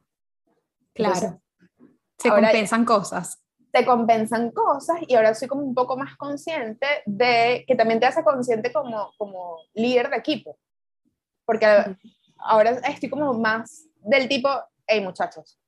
[0.94, 1.40] Claro.
[2.18, 3.42] se compensan cosas.
[3.72, 8.06] Te compensan cosas y ahora soy como un poco más consciente de que también te
[8.06, 10.56] hace consciente como, como líder de equipo.
[11.44, 11.66] Porque
[12.38, 14.48] ahora estoy como más del tipo,
[14.86, 15.58] hey muchachos,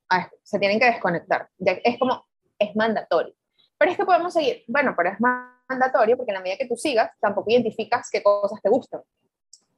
[0.43, 1.49] se tienen que desconectar.
[1.59, 2.25] Es como,
[2.57, 3.35] es mandatorio.
[3.77, 5.19] Pero es que podemos seguir, bueno, pero es
[5.69, 9.01] mandatorio porque en la medida que tú sigas, tampoco identificas qué cosas te gustan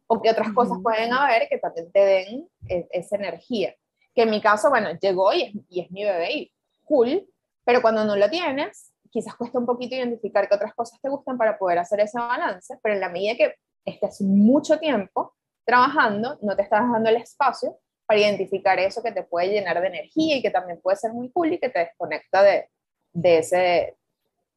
[0.07, 3.75] o qué otras cosas pueden haber que también te den e, esa energía.
[4.15, 7.27] Que en mi caso, bueno, llegó y es, y es mi bebé y cool,
[7.63, 11.37] pero cuando no lo tienes, quizás cuesta un poquito identificar qué otras cosas te gustan
[11.37, 16.55] para poder hacer ese balance, pero en la medida que estés mucho tiempo trabajando, no
[16.55, 20.41] te estás dando el espacio para identificar eso que te puede llenar de energía y
[20.41, 22.67] que también puede ser muy cool y que te desconecta de,
[23.13, 23.97] de ese,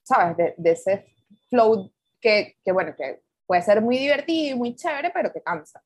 [0.03, 0.37] ¿sabes?
[0.39, 1.07] De, de ese
[1.53, 5.83] flow que, que, bueno, que puede ser muy divertido y muy chévere, pero que cansa.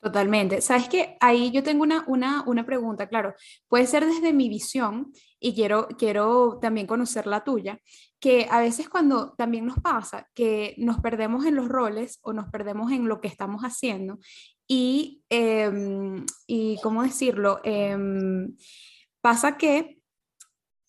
[0.00, 0.60] Totalmente.
[0.60, 3.34] Sabes que ahí yo tengo una, una, una, pregunta, claro,
[3.68, 7.80] puede ser desde mi visión y quiero, quiero también conocer la tuya,
[8.20, 12.50] que a veces cuando también nos pasa que nos perdemos en los roles o nos
[12.50, 14.18] perdemos en lo que estamos haciendo
[14.66, 17.60] y, em, y ¿cómo decirlo?
[17.64, 18.54] Em,
[19.22, 20.02] pasa que,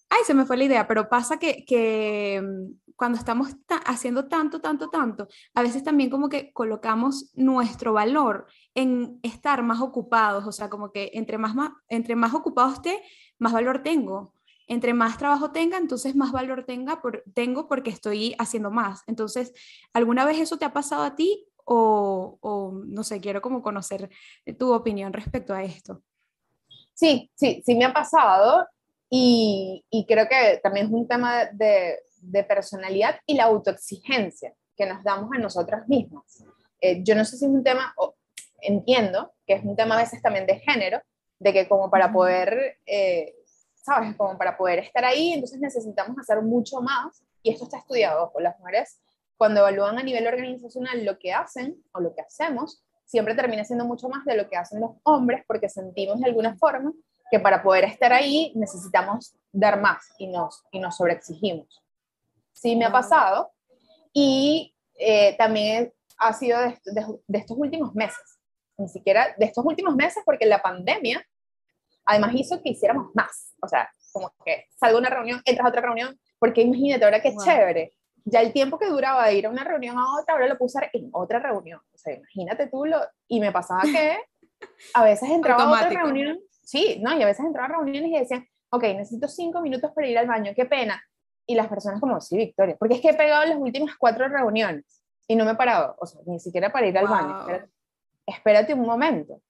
[0.09, 3.49] ay, se me fue la idea, pero pasa que, que em, cuando estamos
[3.85, 9.81] haciendo tanto, tanto, tanto, a veces también como que colocamos nuestro valor en estar más
[9.81, 11.55] ocupados, o sea, como que entre más,
[11.89, 13.01] entre más ocupado esté,
[13.37, 14.33] más valor tengo.
[14.67, 19.03] Entre más trabajo tenga, entonces más valor tenga por, tengo porque estoy haciendo más.
[19.05, 19.53] Entonces,
[19.93, 24.09] ¿alguna vez eso te ha pasado a ti o, no sé, quiero como conocer
[24.57, 26.01] tu opinión respecto a esto.
[26.93, 28.65] Sí, sí, sí me ha pasado
[29.17, 34.85] y, y creo que también es un tema de, de, personalidad y la autoexigencia que
[34.85, 36.43] nos damos a nosotras mismas.
[36.81, 38.15] Eh, yo no sé si es un tema, o
[38.59, 41.01] entiendo que es un tema a veces también de género,
[41.39, 43.35] de que como para poder, eh,
[43.73, 44.17] ¿sabes?
[44.17, 48.41] Como para poder estar ahí, entonces necesitamos hacer mucho más, y esto está estudiado, por
[48.41, 48.99] las mujeres
[49.37, 53.85] cuando evalúan a nivel organizacional lo que hacen o lo que hacemos, siempre termina siendo
[53.85, 56.93] mucho más de lo que hacen los hombres porque sentimos de alguna forma
[57.31, 61.83] que para poder estar ahí necesitamos dar más y nos, y nos sobreexigimos.
[62.53, 63.51] Sí me ha pasado.
[64.13, 66.79] Y eh, también ha sido de,
[67.27, 68.39] de, estos últimos meses,
[68.77, 71.25] ni siquiera de estos últimos meses porque la pandemia
[72.05, 75.69] además hizo que hiciéramos más, o sea, como que salgo a una reunión, entras a
[75.69, 77.91] otra reunión, porque imagínate ahora qué chévere.
[78.23, 80.89] Ya el tiempo que duraba de ir a una reunión a otra, ahora lo puse
[80.93, 81.81] en otra reunión.
[81.93, 84.17] O sea, imagínate tú, lo, y me pasaba que
[84.93, 88.19] a veces entraba a otra reunión, sí, no, y a veces entraba a reuniones y
[88.19, 91.01] decían, ok, necesito cinco minutos para ir al baño, qué pena.
[91.47, 95.03] Y las personas como, sí, Victoria, porque es que he pegado las últimas cuatro reuniones
[95.27, 97.39] y no me he parado, o sea, ni siquiera para ir al baño.
[97.39, 97.71] Espérate,
[98.25, 99.41] espérate un momento,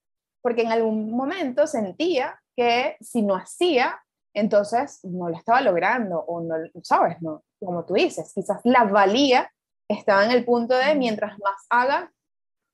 [0.42, 4.00] porque en algún momento sentía que si no hacía,
[4.34, 7.22] entonces no lo estaba logrando o no, ¿sabes?
[7.22, 9.50] No, como tú dices, quizás la valía
[9.88, 12.12] estaba en el punto de mientras más haga,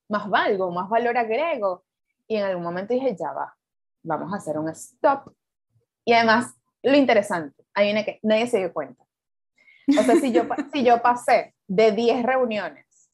[0.10, 1.84] más valgo, más valor agrego.
[2.32, 3.58] Y en algún momento dije, ya va,
[4.04, 5.34] vamos a hacer un stop.
[6.06, 9.04] Y además, lo interesante, ahí viene que nadie se dio cuenta.
[10.00, 13.12] O sea, si yo, si yo pasé de 10 reuniones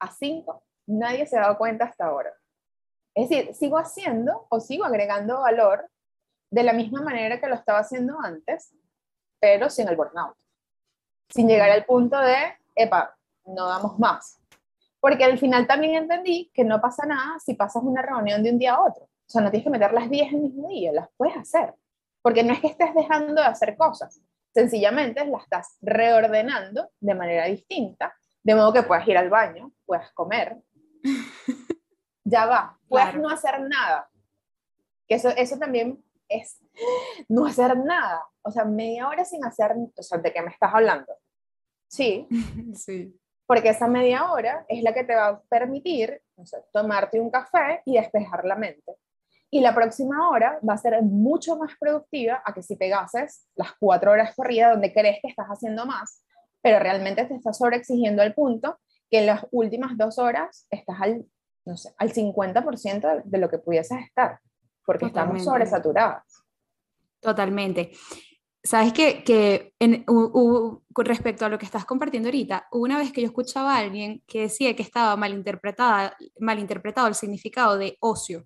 [0.00, 2.32] a 5, nadie se ha dado cuenta hasta ahora.
[3.14, 5.86] Es decir, sigo haciendo o sigo agregando valor
[6.50, 8.74] de la misma manera que lo estaba haciendo antes,
[9.38, 10.34] pero sin el burnout.
[11.28, 14.37] Sin llegar al punto de, epa, no damos más.
[15.00, 18.58] Porque al final también entendí que no pasa nada si pasas una reunión de un
[18.58, 19.04] día a otro.
[19.04, 21.74] O sea, no tienes que meter las 10 el mismo día, las puedes hacer.
[22.22, 24.20] Porque no es que estés dejando de hacer cosas,
[24.52, 30.10] sencillamente las estás reordenando de manera distinta, de modo que puedas ir al baño, puedas
[30.12, 30.56] comer.
[32.24, 34.10] ya va, puedes no hacer nada.
[35.06, 36.58] Que eso, eso también es
[37.28, 38.26] no hacer nada.
[38.42, 41.12] O sea, media hora sin hacer, o sea, ¿de qué me estás hablando?
[41.88, 42.26] Sí.
[42.74, 43.14] Sí.
[43.48, 46.22] Porque esa media hora es la que te va a permitir
[46.72, 48.94] tomarte un café y despejar la mente.
[49.50, 53.72] Y la próxima hora va a ser mucho más productiva a que si pegases las
[53.80, 56.22] cuatro horas corridas donde crees que estás haciendo más,
[56.62, 58.78] pero realmente te estás sobreexigiendo al punto
[59.10, 61.24] que en las últimas dos horas estás al,
[61.64, 64.38] no sé, al 50% de lo que pudieses estar
[64.88, 66.24] porque estamos sobresaturadas.
[67.20, 67.92] Totalmente.
[68.68, 69.72] Sabes que, que
[70.94, 74.42] respecto a lo que estás compartiendo ahorita, una vez que yo escuchaba a alguien que
[74.42, 78.44] decía que estaba malinterpretada, malinterpretado el significado de ocio,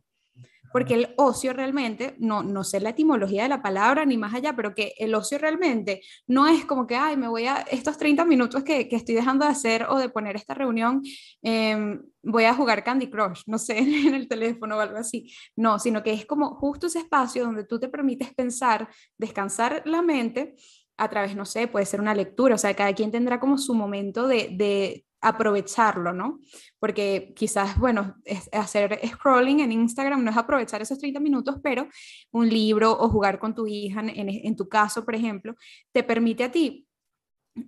[0.72, 4.54] porque el ocio realmente, no, no sé la etimología de la palabra ni más allá,
[4.56, 8.24] pero que el ocio realmente no es como que, ay, me voy a, estos 30
[8.24, 11.02] minutos que, que estoy dejando de hacer o de poner esta reunión,
[11.42, 15.32] eh, voy a jugar Candy Crush, no sé, en el teléfono o algo así.
[15.56, 20.02] No, sino que es como justo ese espacio donde tú te permites pensar, descansar la
[20.02, 20.54] mente
[20.96, 23.74] a través, no sé, puede ser una lectura, o sea, cada quien tendrá como su
[23.74, 26.40] momento de, de aprovecharlo, ¿no?
[26.78, 28.16] Porque quizás, bueno,
[28.52, 31.88] hacer scrolling en Instagram no es aprovechar esos 30 minutos, pero
[32.32, 35.54] un libro o jugar con tu hija, en, en tu caso, por ejemplo,
[35.92, 36.86] te permite a ti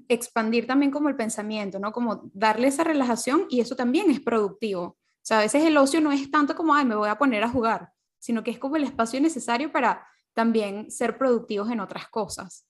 [0.09, 1.93] expandir también como el pensamiento, ¿no?
[1.93, 4.83] Como darle esa relajación y eso también es productivo.
[4.83, 7.45] O sea, a veces el ocio no es tanto como, ay, me voy a poner
[7.45, 12.09] a jugar, sino que es como el espacio necesario para también ser productivos en otras
[12.09, 12.67] cosas.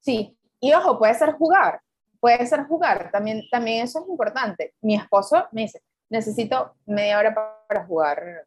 [0.00, 1.80] Sí, y ojo, puede ser jugar,
[2.20, 4.74] puede ser jugar, también, también eso es importante.
[4.82, 7.34] Mi esposo me dice, necesito media hora
[7.66, 8.46] para jugar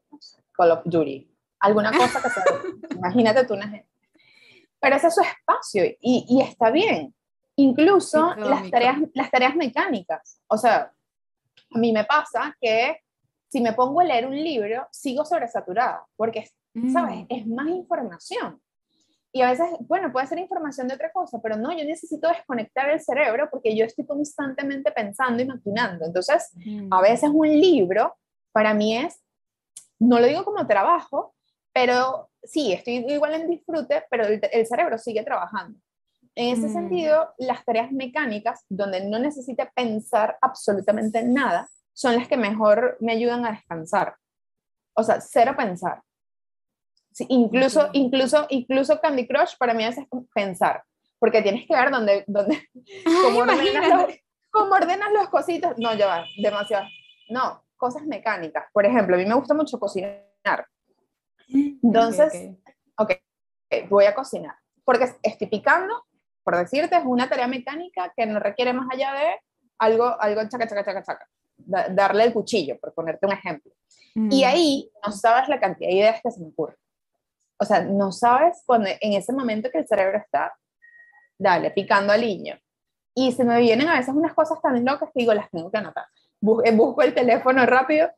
[0.53, 2.43] Call of Duty, alguna cosa que sea,
[2.95, 3.89] imagínate tú una gente.
[4.79, 7.13] Pero ese es su espacio y, y está bien.
[7.55, 10.41] Incluso las tareas, las tareas mecánicas.
[10.47, 10.91] O sea,
[11.73, 12.97] a mí me pasa que
[13.47, 16.49] si me pongo a leer un libro, sigo sobresaturada, porque,
[16.91, 17.19] ¿sabes?
[17.19, 17.25] Mm.
[17.29, 18.59] Es más información.
[19.35, 22.91] Y a veces, bueno, puede ser información de otra cosa, pero no, yo necesito desconectar
[22.91, 26.05] el cerebro porque yo estoy constantemente pensando y maquinando.
[26.05, 26.51] Entonces,
[26.91, 28.15] a veces un libro
[28.51, 29.19] para mí es,
[29.97, 31.33] no lo digo como trabajo,
[31.73, 35.79] pero sí, estoy igual en disfrute, pero el, el cerebro sigue trabajando.
[36.35, 36.73] En ese mm.
[36.73, 43.13] sentido, las tareas mecánicas, donde no necesite pensar absolutamente nada, son las que mejor me
[43.13, 44.15] ayudan a descansar.
[44.95, 46.03] O sea, cero pensar
[47.29, 49.95] incluso, incluso, incluso Candy Crush para mí es
[50.33, 50.83] pensar,
[51.19, 52.69] porque tienes que ver dónde, dónde
[53.23, 54.15] cómo, ordenas los,
[54.51, 55.73] cómo, ordenas los, cositos.
[55.77, 56.85] No, ya va, demasiado.
[57.29, 58.65] No, cosas mecánicas.
[58.73, 60.67] Por ejemplo, a mí me gusta mucho cocinar.
[61.47, 62.51] Entonces,
[62.97, 63.87] ok, okay.
[63.89, 64.55] voy a cocinar.
[64.83, 66.05] Porque estoy picando,
[66.43, 69.39] por decirte, es una tarea mecánica que no requiere más allá de
[69.77, 71.29] algo, algo chaca, chaca, chaca, chaca.
[71.91, 73.71] darle el cuchillo, por ponerte un ejemplo.
[74.15, 74.47] Y mm.
[74.47, 76.77] ahí no sabes la cantidad de ideas que se me ocurren
[77.63, 80.53] o sea, no sabes cuando en ese momento que el cerebro está,
[81.37, 82.59] dale, picando al niño.
[83.15, 85.77] Y se me vienen a veces unas cosas tan locas que digo, las tengo que
[85.77, 86.05] anotar.
[86.65, 88.09] Eh, busco el teléfono rápido,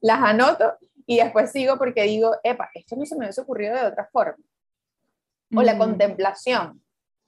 [0.00, 3.86] las anoto y después sigo porque digo, epa, esto no se me hubiese ocurrido de
[3.86, 4.42] otra forma.
[5.54, 5.78] O la mm.
[5.78, 6.82] contemplación.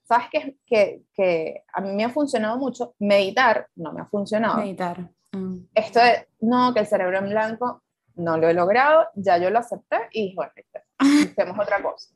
[0.04, 0.56] ¿Sabes qué?
[0.64, 2.94] Que, que a mí me ha funcionado mucho.
[2.98, 4.58] Meditar no me ha funcionado.
[4.58, 5.10] Meditar.
[5.32, 5.58] Mm.
[5.74, 7.82] Esto de, no, que el cerebro en blanco
[8.14, 10.52] no lo he logrado, ya yo lo acepté y dije, bueno,
[10.98, 12.10] hacemos otra cosa.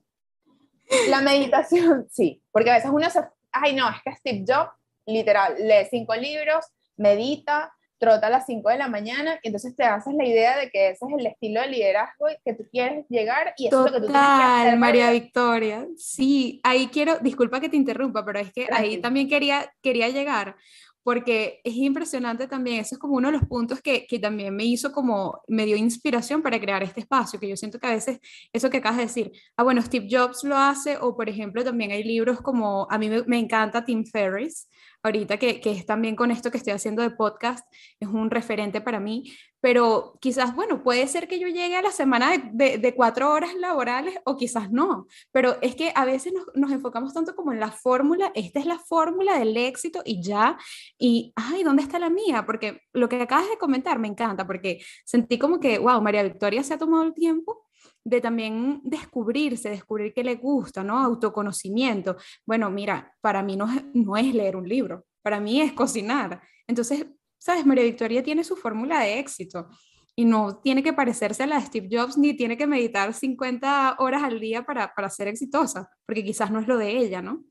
[1.09, 3.21] La meditación, sí, porque a veces uno se,
[3.53, 4.71] ay no, es que Steve Jobs,
[5.07, 6.67] literal, lee cinco libros,
[6.97, 10.71] medita, trota a las 5 de la mañana y entonces te haces la idea de
[10.71, 14.01] que ese es el estilo de liderazgo que tú quieres llegar y eso es lo
[14.01, 14.79] que tú tienes que hacer.
[14.79, 15.87] María Victoria.
[15.97, 20.57] Sí, ahí quiero, disculpa que te interrumpa, pero es que ahí también quería, quería llegar
[21.03, 24.65] porque es impresionante también, eso es como uno de los puntos que, que, también me
[24.65, 28.21] hizo como, me dio inspiración para crear este espacio, que yo siento que a veces
[28.53, 31.91] eso que acabas de decir, ah, bueno, Steve Jobs lo hace, o por ejemplo también
[31.91, 34.69] hay libros como, a mí me, encanta Tim Ferriss,
[35.03, 37.67] ahorita que, que, es también con esto que estoy haciendo de podcast,
[37.99, 39.25] es un referente para mí,
[39.61, 43.55] pero quizás, bueno, puede ser que yo llegue a la semana de, de, cuatro horas
[43.55, 47.61] laborales o quizás no, pero es que a veces nos, nos enfocamos tanto como en
[47.61, 50.59] la fórmula, esta es la fórmula del éxito y ya,
[50.99, 52.45] y, ay, ¿dónde está la mía?
[52.47, 56.63] Porque lo que acabas de comentar me encanta, porque sentí como que, wow, María Victoria
[56.63, 57.67] se ha tomado el tiempo
[58.05, 60.99] de también descubrirse, descubrir qué le gusta, ¿no?
[60.99, 62.17] Autoconocimiento.
[62.47, 66.43] Bueno, mira, para mí no no es leer un libro, para mí es cocinar.
[66.67, 67.07] Entonces,
[67.41, 67.67] ¿sabes?
[67.67, 69.69] María Victoria tiene su fórmula de éxito
[70.15, 73.97] y no tiene que parecerse a la de Steve Jobs ni tiene que meditar 50
[73.99, 77.43] horas al día para, para ser exitosa, porque quizás no es lo de ella, ¿no?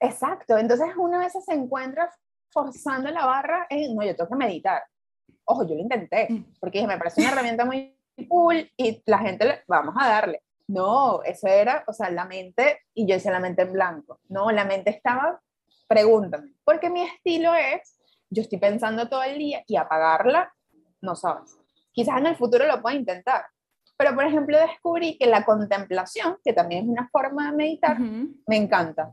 [0.00, 2.10] Exacto, entonces una vez se encuentra
[2.50, 4.82] forzando la barra en, no, yo tengo que meditar.
[5.44, 6.54] Ojo, yo lo intenté, mm.
[6.58, 7.96] porque me parece una herramienta muy
[8.28, 10.42] cool y la gente, le, vamos a darle.
[10.68, 14.20] No, eso era, o sea, la mente, y yo decía la mente en blanco.
[14.28, 15.40] No, la mente estaba,
[15.86, 17.98] pregúntame, porque mi estilo es,
[18.32, 20.52] yo estoy pensando todo el día y apagarla,
[21.02, 21.56] no sabes.
[21.92, 23.44] Quizás en el futuro lo pueda intentar,
[23.96, 28.56] pero por ejemplo descubrí que la contemplación, que también es una forma de meditar, me
[28.56, 29.12] encanta.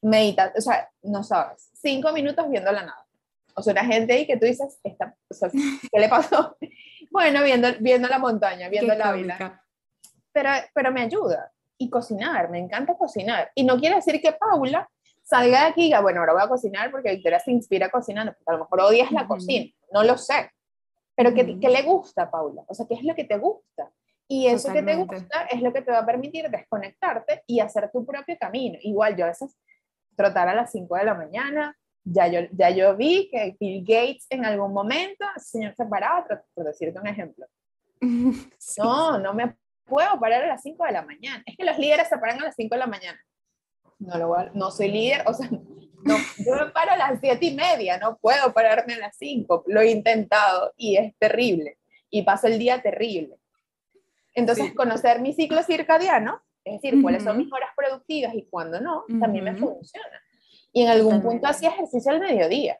[0.00, 3.06] Medita, o sea, no sabes, cinco minutos viendo la nada.
[3.54, 5.14] O sea, una gente ahí que tú dices, Esta,
[5.92, 6.56] ¿qué le pasó?
[7.10, 9.62] Bueno, viendo, viendo la montaña, viendo la vida.
[10.32, 11.52] Pero, pero me ayuda.
[11.78, 13.52] Y cocinar, me encanta cocinar.
[13.54, 14.90] Y no quiere decir que Paula
[15.24, 18.32] salga de aquí y diga, bueno, ahora voy a cocinar porque Victoria se inspira cocinando.
[18.32, 20.50] Porque a lo mejor odias la cocina, no lo sé.
[21.16, 22.64] Pero ¿qué, ¿qué, le gusta, Paula?
[22.68, 23.90] O sea, ¿qué es lo que te gusta?
[24.26, 27.90] Y eso que te gusta es lo que te va a permitir desconectarte y hacer
[27.92, 28.78] tu propio camino.
[28.82, 29.56] Igual yo a veces
[30.16, 34.26] trotar a las 5 de la mañana, ya yo, ya yo vi que Bill Gates
[34.30, 37.46] en algún momento, el señor se paraba, por decirte un ejemplo.
[38.78, 41.42] No, no me puedo parar a las 5 de la mañana.
[41.46, 43.18] Es que los líderes se paran a las 5 de la mañana.
[43.98, 47.54] No, lo, no soy líder, o sea, no, yo me paro a las 7 y
[47.54, 49.64] media, no puedo pararme a las 5.
[49.68, 51.78] Lo he intentado y es terrible.
[52.10, 53.38] Y paso el día terrible.
[54.34, 59.04] Entonces, conocer mi ciclo circadiano, es decir, cuáles son mis horas productivas y cuándo no,
[59.20, 60.20] también me funciona.
[60.72, 62.78] Y en algún punto hacía ejercicio al mediodía.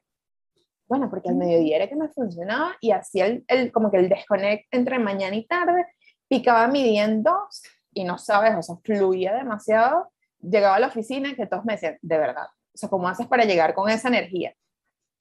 [0.87, 4.09] Bueno, porque al mediodía era que me funcionaba y hacía el, el, como que el
[4.09, 5.87] desconect entre mañana y tarde,
[6.29, 7.62] picaba mi día en dos
[7.93, 10.11] y no sabes, o sea, fluía demasiado.
[10.49, 13.45] Llegaba a la oficina que todos me decían, de verdad, o sea, ¿cómo haces para
[13.45, 14.55] llegar con esa energía?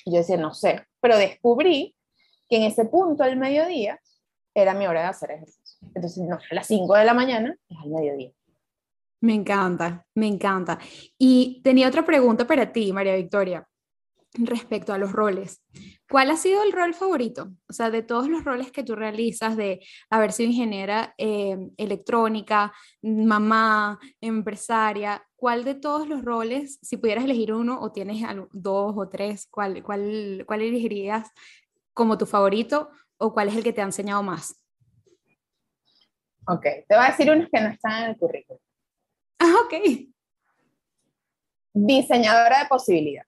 [0.05, 1.95] Y yo decía, no sé, pero descubrí
[2.49, 3.99] que en ese punto, al mediodía,
[4.53, 5.88] era mi hora de hacer ejercicio.
[5.95, 8.32] Entonces, no, a las 5 de la mañana es al mediodía.
[9.21, 10.80] Me encanta, me encanta.
[11.17, 13.65] Y tenía otra pregunta para ti, María Victoria,
[14.36, 15.62] respecto a los roles.
[16.10, 17.52] ¿Cuál ha sido el rol favorito?
[17.70, 22.74] O sea, de todos los roles que tú realizas, de haber sido ingeniera eh, electrónica,
[23.02, 29.10] mamá, empresaria, ¿cuál de todos los roles, si pudieras elegir uno o tienes dos o
[29.10, 31.32] tres, cuál, cuál, cuál elegirías
[31.94, 34.60] como tu favorito o cuál es el que te ha enseñado más?
[36.46, 38.60] Ok, te voy a decir unos que no están en el currículum.
[39.40, 39.74] Ah, ok.
[41.74, 43.26] Diseñadora de posibilidad.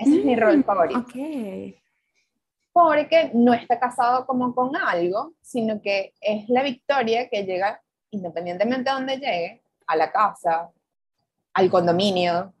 [0.00, 1.06] Ese es mi rol mm, favorito.
[2.72, 8.88] Porque no está casado como con algo, sino que es la victoria que llega, independientemente
[8.88, 10.70] de donde llegue, a la casa,
[11.52, 12.54] al condominio,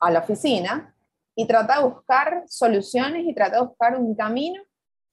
[0.00, 0.96] a la oficina,
[1.36, 4.60] y trata de buscar soluciones y trata de buscar un camino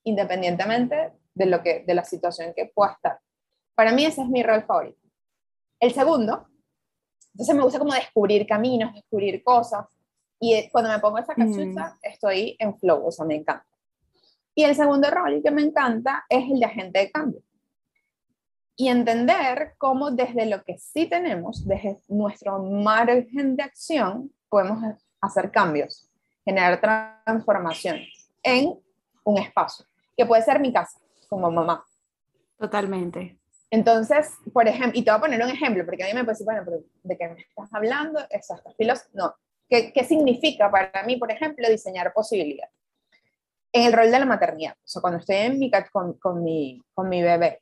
[0.03, 3.20] independientemente de, lo que, de la situación que pueda estar.
[3.76, 4.99] Para mí ese es mi rol favorito.
[5.80, 6.47] El segundo,
[7.34, 9.86] entonces me gusta como descubrir caminos, descubrir cosas,
[10.44, 13.68] y cuando me pongo esa cachucha estoy en flow, o sea, me encanta.
[14.56, 17.44] Y el segundo rol que me encanta es el de agente de cambio.
[18.76, 24.80] Y entender cómo desde lo que sí tenemos, desde nuestro margen de acción, podemos
[25.22, 26.10] hacer cambios,
[26.44, 28.80] generar transformaciones en
[29.24, 29.86] un espacio
[30.18, 31.86] que puede ser mi casa, como mamá.
[32.58, 33.38] Totalmente.
[33.70, 36.46] Entonces, por ejemplo, y te voy a poner un ejemplo, porque a mí me decir,
[36.46, 38.20] bueno, pero ¿de qué me estás hablando?
[38.32, 39.36] Exacto, filos, no.
[39.72, 42.68] ¿Qué, ¿Qué significa para mí, por ejemplo, diseñar posibilidad?
[43.72, 46.84] En el rol de la maternidad, o sea, cuando estoy en mi, con, con, mi,
[46.94, 47.62] con mi bebé,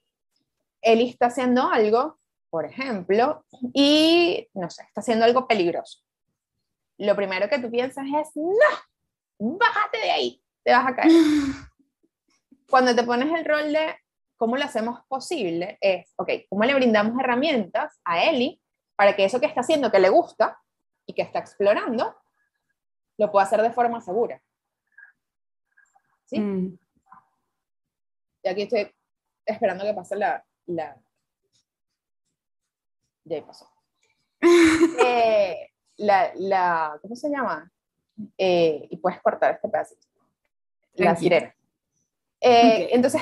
[0.81, 2.17] él está haciendo algo,
[2.49, 5.99] por ejemplo, y, no sé, está haciendo algo peligroso.
[6.97, 11.11] Lo primero que tú piensas es, no, bájate de ahí, te vas a caer.
[12.71, 13.95] Cuando te pones el rol de
[14.35, 18.59] cómo lo hacemos posible, es, ok, ¿cómo le brindamos herramientas a Eli
[18.95, 20.57] para que eso que está haciendo, que le gusta
[21.09, 22.15] y que está explorando,
[23.17, 24.39] lo pueda hacer de forma segura?
[26.25, 26.39] ¿Sí?
[26.39, 26.77] Mm.
[28.43, 28.95] Y aquí estoy
[29.43, 30.45] esperando que pase la...
[30.67, 30.95] la...
[33.23, 33.67] Ya ahí pasó.
[35.05, 37.71] Eh, la, la, ¿Cómo se llama?
[38.37, 40.07] Eh, y puedes cortar este pedacito
[40.93, 41.55] la sirena.
[42.39, 43.21] Eh, entonces,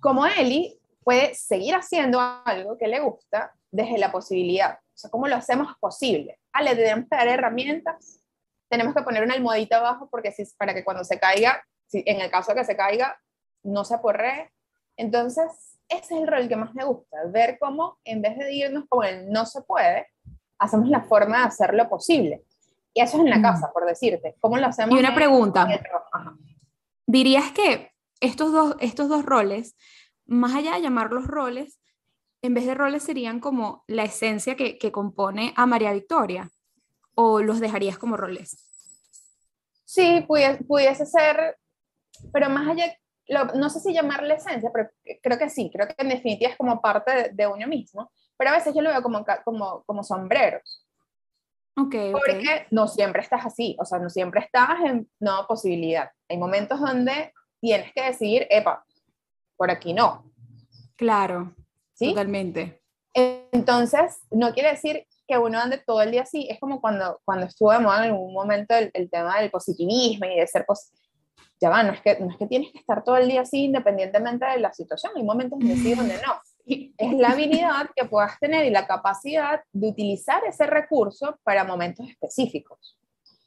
[0.00, 4.78] como Eli puede seguir haciendo algo que le gusta desde la posibilidad.
[4.98, 6.40] O sea, ¿cómo lo hacemos posible?
[6.52, 8.20] Ah, le tenemos que dar herramientas,
[8.68, 12.20] tenemos que poner una almohadita abajo porque si, para que cuando se caiga, si, en
[12.20, 13.16] el caso de que se caiga,
[13.62, 14.52] no se aporre.
[14.96, 18.86] Entonces, ese es el rol que más me gusta, ver cómo en vez de irnos
[18.88, 20.08] con el no se puede,
[20.58, 22.42] hacemos la forma de hacerlo posible.
[22.92, 23.42] Y eso es en la mm.
[23.42, 24.34] casa, por decirte.
[24.40, 24.96] ¿Cómo lo hacemos?
[24.96, 25.64] Y una pregunta.
[27.06, 29.76] ¿Dirías que estos dos, estos dos roles,
[30.26, 31.78] más allá de llamarlos roles,
[32.42, 36.50] en vez de roles serían como la esencia que, que compone a María Victoria?
[37.14, 38.64] ¿O los dejarías como roles?
[39.84, 41.56] Sí, pudiese, pudiese ser,
[42.32, 42.94] pero más allá,
[43.54, 44.90] no sé si llamarle esencia, pero
[45.22, 48.50] creo que sí, creo que en definitiva es como parte de, de uno mismo, pero
[48.50, 50.86] a veces yo lo veo como, como, como sombreros.
[51.76, 56.10] Okay, Porque no siempre estás así, o sea, no siempre estás en no posibilidad.
[56.28, 58.84] Hay momentos donde tienes que decir, epa,
[59.56, 60.24] por aquí no.
[60.96, 61.54] Claro,
[61.98, 62.10] ¿Sí?
[62.10, 62.80] totalmente.
[63.14, 66.46] Entonces, no quiere decir que uno ande todo el día así.
[66.48, 70.38] Es como cuando, cuando estuvo de moda en algún momento el, tema del positivismo y
[70.38, 71.02] de ser positivo.
[71.60, 73.64] Ya va, no es, que, no es que tienes que estar todo el día así
[73.64, 75.12] independientemente de la situación.
[75.16, 79.60] Hay momentos donde sí, donde no es la habilidad que puedas tener y la capacidad
[79.72, 82.96] de utilizar ese recurso para momentos específicos.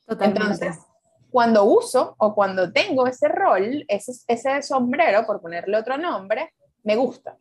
[0.06, 0.41] Totalmente.
[0.41, 0.86] Entonces,
[1.30, 6.52] cuando uso o cuando tengo ese rol, ese, ese sombrero, por ponerle otro nombre,
[6.84, 7.38] me gusta.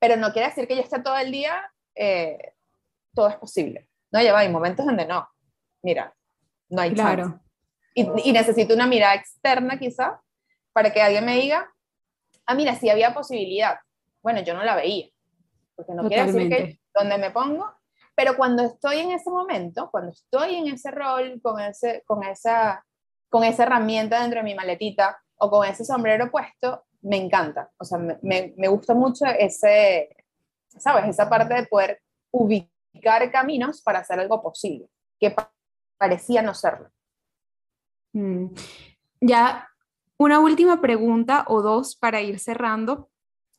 [0.00, 2.54] Pero no quiere decir que yo esté todo el día, eh,
[3.14, 3.86] todo es posible.
[4.10, 5.28] No, lleva, hay momentos donde no.
[5.82, 6.12] Mira,
[6.68, 7.40] no hay claro.
[7.94, 10.20] Y, y, necesito una mirada externa quizá
[10.72, 11.70] para que alguien me diga,
[12.46, 13.78] ah, mira, sí había posibilidad.
[14.22, 15.08] Bueno, yo no la veía,
[15.76, 17.70] porque no quiere decir que donde me pongo,
[18.14, 22.84] pero cuando estoy en ese momento, cuando estoy en ese rol, con, ese, con, esa,
[23.28, 27.70] con esa herramienta dentro de mi maletita o con ese sombrero puesto, me encanta.
[27.78, 30.24] O sea, me, me gusta mucho ese,
[30.68, 31.08] ¿sabes?
[31.08, 34.88] Esa parte de poder ubicar caminos para hacer algo posible,
[35.18, 35.34] que
[35.98, 36.90] parecía no serlo.
[38.12, 38.46] Mm.
[39.20, 39.68] Ya,
[40.16, 43.10] una última pregunta o dos para ir cerrando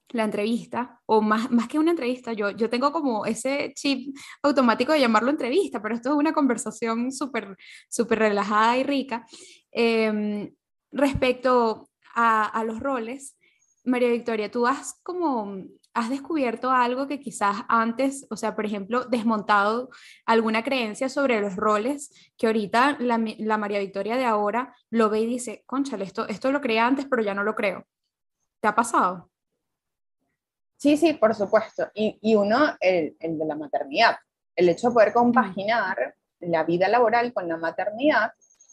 [0.10, 4.92] la entrevista, o más, más que una entrevista, yo, yo tengo como ese chip automático
[4.92, 7.56] de llamarlo entrevista, pero esto es una conversación súper
[7.90, 9.26] súper relajada y rica.
[9.72, 10.54] Em,
[10.92, 13.38] respecto a, a, los roles,
[13.84, 19.06] María Victoria, tú has como has descubierto algo que quizás antes, o sea, por ejemplo,
[19.06, 19.90] desmontado
[20.26, 25.22] alguna creencia sobre los roles que ahorita la, la María Victoria de ahora lo ve
[25.22, 27.86] y dice, conchale, esto, esto lo creía antes, pero ya no lo creo.
[28.62, 29.30] ¿Te ha pasado?
[30.78, 31.90] Sí, sí, por supuesto.
[31.94, 34.16] Y, y uno, el, el, de la maternidad.
[34.56, 38.32] El hecho de poder compaginar la vida laboral con la maternidad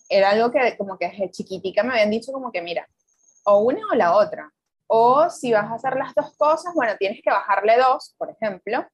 [0.08, 2.88] era algo que como que desde chiquitica me habían dicho como que, mira,
[3.48, 4.52] o una o la otra.
[4.86, 8.86] O si vas a hacer las dos cosas, bueno, tienes que bajarle dos, por ejemplo,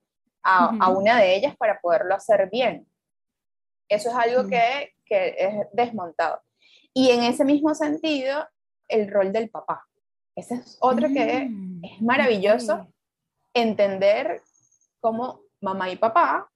[0.42, 2.86] a, a una de ellas para poderlo hacer bien.
[3.88, 6.40] Eso es algo que, que es desmontado.
[6.92, 8.46] Y en ese mismo sentido,
[8.88, 9.84] el rol del papá.
[10.36, 12.88] Ese es otro que mm, es maravilloso
[13.52, 14.40] entender
[15.00, 16.50] cómo mamá y papá,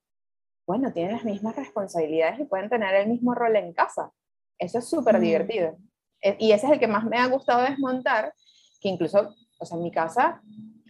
[0.67, 4.13] bueno, tienen las mismas responsabilidades y pueden tener el mismo rol en casa.
[4.59, 5.21] Eso es súper mm.
[5.21, 5.77] divertido.
[6.21, 8.35] E, y ese es el que más me ha gustado desmontar,
[8.81, 10.41] que incluso, o sea, en mi casa,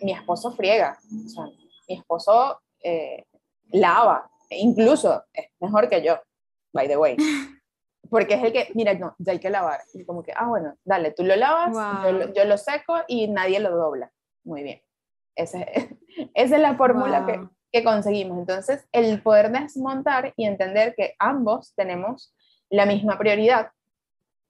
[0.00, 1.44] mi esposo friega, o sea,
[1.88, 3.24] mi esposo eh,
[3.70, 6.18] lava, e incluso es mejor que yo,
[6.72, 7.16] by the way.
[8.10, 9.80] Porque es el que, mira, no, ya hay que lavar.
[9.92, 13.60] Y como que, ah, bueno, dale, tú lo lavas, yo, yo, lo seco y nadie
[13.60, 14.10] lo dobla.
[14.44, 14.80] Muy bien.
[15.36, 15.60] esa
[16.34, 18.38] es la fórmula que, que conseguimos.
[18.38, 22.34] Entonces, el poder desmontar y entender que ambos tenemos
[22.70, 23.70] la misma prioridad,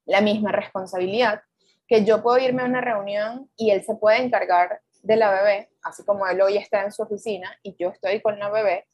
[0.08, 1.42] la misma responsabilidad,
[1.86, 5.70] que yo puedo irme a una reunión y él se puede encargar de la bebé,
[5.82, 8.86] así como él hoy está en su oficina y yo estoy con la bebé,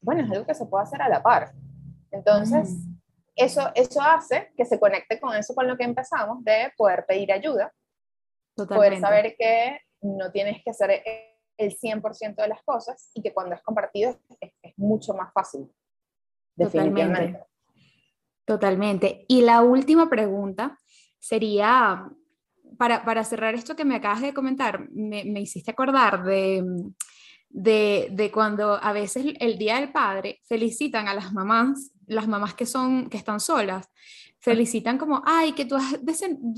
[0.00, 1.52] bueno, es algo que se puede hacer a la par.
[2.10, 2.94] Entonces, mm.
[3.34, 7.32] eso, eso hace que se conecte con eso, con lo que empezamos, de poder pedir
[7.32, 7.72] ayuda,
[8.54, 11.02] poder saber que no tienes que hacer
[11.56, 14.10] el 100% de las cosas y que cuando es compartido
[14.40, 15.70] es, es mucho más fácil.
[16.54, 17.14] Definitivamente.
[17.14, 17.47] Totalmente.
[19.28, 20.78] Y la última pregunta
[21.18, 22.08] sería,
[22.78, 26.64] para, para, cerrar esto que me acabas de comentar, me, me hiciste acordar de,
[27.50, 32.54] de, de, cuando a veces el Día del Padre felicitan a las mamás, las mamás
[32.54, 33.88] que, son, que están solas,
[34.40, 35.98] felicitan como, ay, que tú has,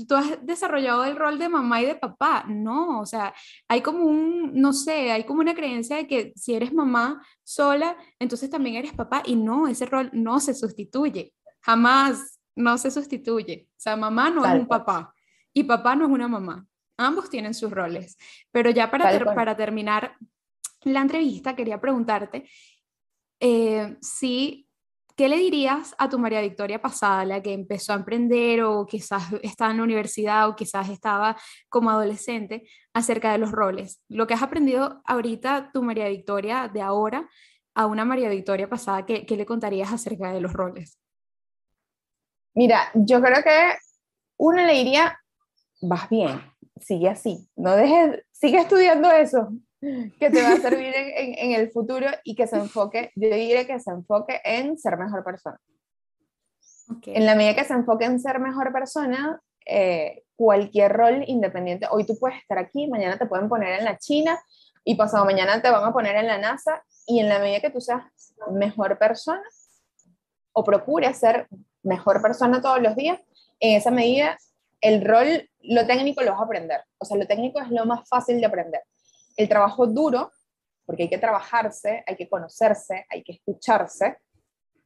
[0.07, 2.45] tú has desarrollado el rol de mamá y de papá.
[2.47, 3.33] No, o sea,
[3.67, 7.97] hay como un, no sé, hay como una creencia de que si eres mamá sola,
[8.19, 13.67] entonces también eres papá y no, ese rol no se sustituye jamás no se sustituye.
[13.71, 15.13] O sea, mamá no es un papá
[15.53, 16.65] y papá no es una mamá.
[16.97, 18.17] Ambos tienen sus roles.
[18.51, 20.15] Pero ya para, para terminar
[20.83, 22.45] la entrevista, quería preguntarte
[23.39, 24.67] eh, si,
[25.15, 29.33] ¿qué le dirías a tu María Victoria pasada, la que empezó a emprender o quizás
[29.41, 31.35] estaba en la universidad o quizás estaba
[31.67, 34.03] como adolescente, acerca de los roles?
[34.09, 37.27] Lo que has aprendido ahorita, tu María Victoria de ahora,
[37.73, 41.00] a una María Victoria pasada, ¿qué, qué le contarías acerca de los roles?
[42.53, 43.75] Mira, yo creo que
[44.37, 45.17] uno le diría,
[45.81, 46.41] vas bien,
[46.79, 49.49] sigue así, no dejes, sigue estudiando eso,
[49.79, 53.65] que te va a servir en, en, el futuro y que se enfoque, yo diría
[53.65, 55.59] que se enfoque en ser mejor persona.
[57.05, 62.05] En la medida que se enfoque en ser mejor persona, eh, cualquier rol independiente, hoy
[62.05, 64.39] tú puedes estar aquí, mañana te pueden poner en la China
[64.83, 67.69] y pasado mañana te van a poner en la NASA y en la medida que
[67.69, 68.03] tú seas
[68.51, 69.43] mejor persona
[70.53, 71.47] o procure ser
[71.83, 73.19] mejor persona todos los días,
[73.59, 74.37] en esa medida
[74.81, 76.81] el rol, lo técnico lo vas a aprender.
[76.97, 78.81] O sea, lo técnico es lo más fácil de aprender.
[79.37, 80.31] El trabajo duro,
[80.85, 84.17] porque hay que trabajarse, hay que conocerse, hay que escucharse,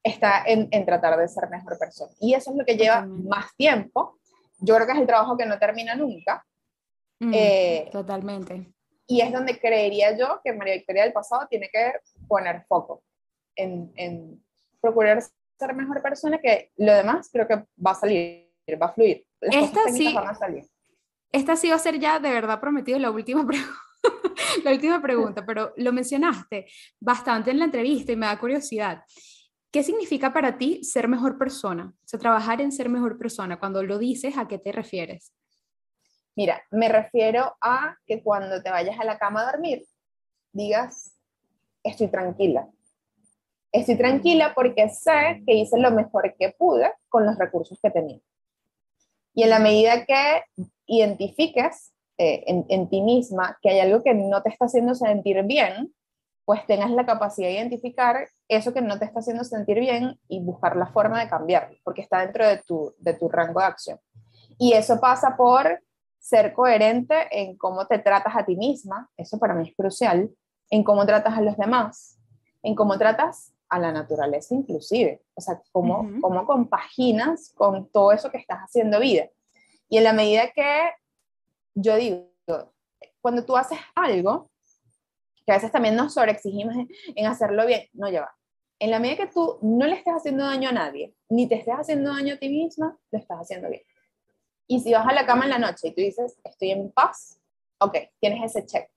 [0.04, 2.12] está en, en tratar de ser mejor persona.
[2.20, 4.20] Y eso es lo que lleva más tiempo.
[4.60, 6.46] Yo creo que es el trabajo que no termina nunca.
[7.20, 8.74] Mm, eh, totalmente.
[9.08, 11.94] Y es donde creería yo que María Victoria del pasado tiene que
[12.28, 13.04] poner foco
[13.56, 14.44] en, en
[14.82, 15.24] procurar
[15.58, 18.52] ser mejor persona que lo demás creo que va a salir,
[18.82, 19.26] va a fluir.
[19.42, 20.66] esta sí, van a salir.
[21.32, 23.80] Esta sí va a ser ya de verdad prometido la última pregunta.
[24.64, 26.68] la última pregunta, pero lo mencionaste
[27.00, 29.04] bastante en la entrevista y me da curiosidad.
[29.72, 31.94] ¿Qué significa para ti ser mejor persona?
[31.94, 33.60] O sea, trabajar en ser mejor persona.
[33.60, 35.34] Cuando lo dices, ¿a qué te refieres?
[36.36, 39.86] Mira, me refiero a que cuando te vayas a la cama a dormir,
[40.54, 41.18] digas,
[41.84, 42.70] estoy tranquila.
[43.76, 48.22] Estoy tranquila porque sé que hice lo mejor que pude con los recursos que tenía.
[49.34, 50.44] Y en la medida que
[50.86, 55.44] identifiques eh, en, en, ti misma que hay algo que no te está haciendo sentir
[55.44, 55.94] bien,
[56.46, 60.40] pues tengas la capacidad de identificar eso que no te está haciendo sentir bien y
[60.40, 64.00] buscar la forma de cambiarlo, porque está dentro de tu, de tu rango de acción.
[64.58, 65.82] Y eso pasa por
[66.18, 70.30] ser coherente en cómo te tratas a ti misma, eso para mí es crucial,
[70.70, 72.18] en cómo tratas a los demás,
[72.64, 78.32] en cómo tratas a la naturaleza inclusive, o sea, cómo, cómo compaginas con todo eso
[78.32, 79.30] que estás haciendo vida.
[79.90, 80.92] Y en la medida que
[81.74, 82.30] yo digo,
[83.22, 84.50] cuando tú haces algo,
[85.46, 88.36] que a veces también nos sobreexigimos en, en hacerlo bien, no lleva.
[88.80, 91.76] En la medida que tú no le estés haciendo daño a nadie, ni te estés
[91.76, 93.84] haciendo daño a ti misma, lo estás haciendo bien.
[94.68, 97.40] Y si vas a la cama en la noche y tú dices, estoy en paz,
[97.80, 98.90] ok, tienes ese check.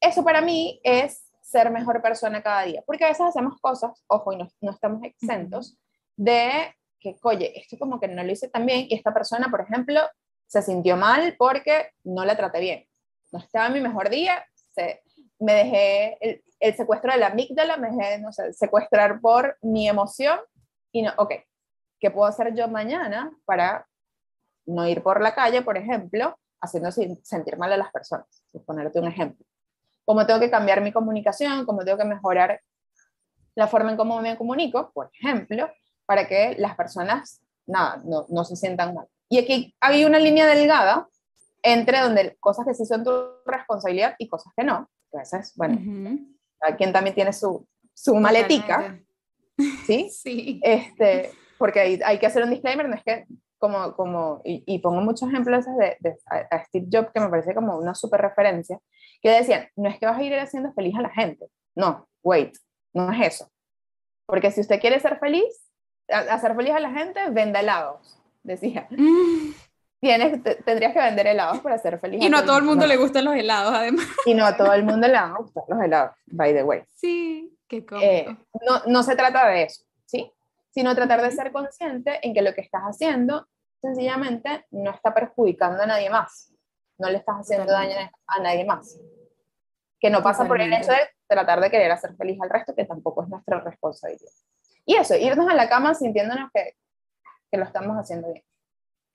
[0.00, 4.32] Eso para mí es ser mejor persona cada día, porque a veces hacemos cosas, ojo,
[4.32, 5.78] y no, no estamos exentos,
[6.16, 9.60] de que, oye, esto como que no lo hice tan bien y esta persona, por
[9.60, 10.00] ejemplo,
[10.46, 12.86] se sintió mal porque no la traté bien.
[13.30, 15.02] No estaba en mi mejor día, se,
[15.38, 19.88] me dejé el, el, secuestro de la amígdala, me dejé, no sé, secuestrar por mi
[19.88, 20.38] emoción
[20.92, 21.32] y no, ok,
[21.98, 23.86] ¿qué puedo hacer yo mañana para
[24.66, 29.00] no ir por la calle, por ejemplo, haciendo sentir mal a las personas, por ponerte
[29.00, 29.44] un ejemplo.
[30.04, 32.60] Cómo tengo que cambiar mi comunicación, cómo tengo que mejorar
[33.54, 35.70] la forma en cómo me comunico, por ejemplo,
[36.06, 39.06] para que las personas, nada, no, no se sientan mal.
[39.28, 41.08] Y aquí hay una línea delgada
[41.62, 43.12] entre donde cosas que sí son tu
[43.46, 44.90] responsabilidad y cosas que no.
[45.10, 46.32] Entonces, bueno, uh
[46.76, 49.00] quien también tiene su, su maletica,
[49.84, 50.08] ¿sí?
[50.22, 50.60] Sí.
[50.62, 53.26] Este, porque hay, hay, que hacer un disclaimer, no es que
[53.62, 56.16] como, como y, pongo muchos ejemplos de, de
[56.50, 58.80] a, Steve Jobs, que me parece como una super referencia,
[59.22, 61.46] que decían, no es que vas a ir haciendo feliz a la gente,
[61.76, 62.56] no, wait,
[62.92, 63.48] no es eso.
[64.26, 65.44] Porque si usted quiere ser feliz,
[66.08, 68.88] hacer feliz a la gente, venda helados, decía.
[68.90, 69.52] Mm.
[70.00, 72.20] Tienes, tendrías que vender helados para ser feliz.
[72.20, 74.08] Y no a todo el mundo le gustan los helados, además.
[74.26, 76.82] Y no a todo el mundo le van a gustar los helados, by the way.
[76.96, 78.26] Sí, qué eh,
[78.66, 80.32] no, no se trata de eso, ¿sí?
[80.72, 83.46] Sino tratar de ser consciente en que lo que estás haciendo
[83.80, 86.52] sencillamente no está perjudicando a nadie más,
[86.98, 88.98] no le estás haciendo daño a nadie más.
[90.00, 92.84] Que no pasa por el hecho de tratar de querer hacer feliz al resto, que
[92.84, 94.32] tampoco es nuestra responsabilidad.
[94.84, 96.76] Y eso, irnos a la cama sintiéndonos que,
[97.50, 98.44] que lo estamos haciendo bien.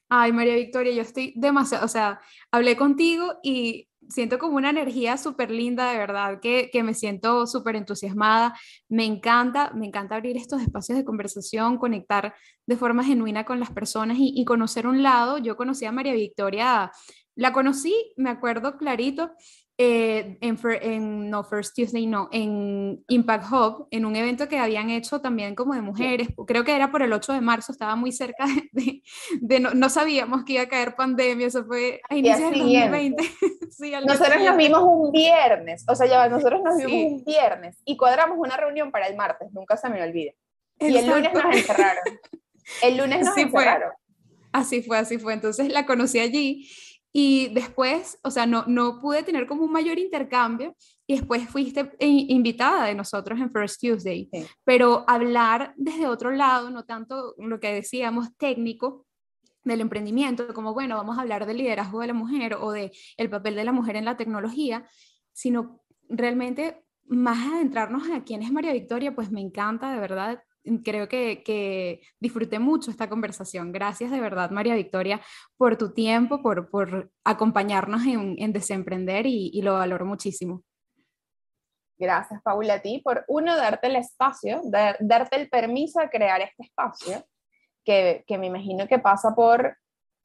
[0.10, 5.18] Ay, María Victoria, yo estoy demasiado, o sea, hablé contigo y siento como una energía
[5.18, 8.54] súper linda, de verdad, que, que me siento súper entusiasmada.
[8.90, 12.34] Me encanta, me encanta abrir estos espacios de conversación, conectar
[12.66, 15.38] de forma genuina con las personas y, y conocer un lado.
[15.38, 16.92] Yo conocí a María Victoria,
[17.36, 19.32] la conocí, me acuerdo clarito,
[19.80, 24.90] eh, en, en, no First Tuesday, no, en Impact Hub, en un evento que habían
[24.90, 28.12] hecho también como de mujeres, creo que era por el 8 de marzo, estaba muy
[28.12, 29.04] cerca de,
[29.40, 33.24] de, no, no, sabíamos que iba a caer pandemia, eso fue a inicios del 2020.
[33.70, 37.98] sí, nosotros nos vimos un viernes, o sea, ya nosotros nos vimos un viernes y
[37.98, 40.36] cuadramos una reunión para el martes, nunca se me olvide.
[40.80, 42.04] Y el lunes nos encerraron.
[42.82, 43.92] El lunes nos encerraron.
[44.52, 45.34] Así fue, así fue.
[45.34, 46.68] Entonces la conocí allí
[47.14, 50.76] y después, o sea, no, no pude tener como un mayor intercambio
[51.08, 54.30] y después fuiste invitada de nosotros en First Tuesday.
[54.64, 59.06] Pero hablar desde otro lado, no tanto lo que decíamos técnico
[59.64, 63.30] del emprendimiento, como bueno, vamos a hablar del liderazgo de la mujer o de el
[63.30, 64.88] papel de la mujer en la tecnología,
[65.34, 70.44] sino realmente más adentrarnos a quién es María Victoria, pues me encanta, de verdad,
[70.84, 73.72] creo que, que, disfruté mucho esta conversación.
[73.72, 75.22] Gracias de verdad, María Victoria,
[75.58, 80.64] por tu tiempo, por, por acompañarnos en, en Desemprender y, y, lo valoro muchísimo.
[81.98, 86.64] Gracias, Paula, a ti por, uno, darte el espacio, darte el permiso de crear este
[86.64, 87.26] espacio,
[87.84, 89.78] que, que, me imagino que pasa por,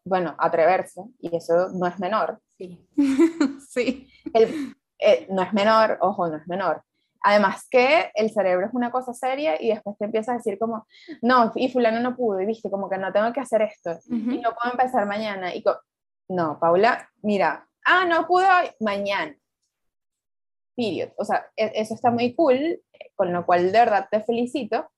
[0.05, 2.41] bueno, atreverse, y eso no es menor.
[2.59, 2.87] Sí.
[3.71, 4.09] sí.
[4.35, 6.83] El, eh, no es menor, ojo, no es menor
[7.23, 10.87] Además que el cerebro es una cosa seria y después te empiezas a decir como,
[11.21, 14.39] no, y fulano no pudo, y viste, como que no tengo que hacer esto, y
[14.41, 15.55] no puedo empezar mañana.
[15.55, 15.63] Y
[16.29, 19.37] no, Paula, mira, ah, no pudo hoy, mañana.
[20.77, 21.11] Period.
[21.17, 22.81] O sea, e, eso está muy cool,
[23.15, 24.91] con lo cual de verdad te felicito.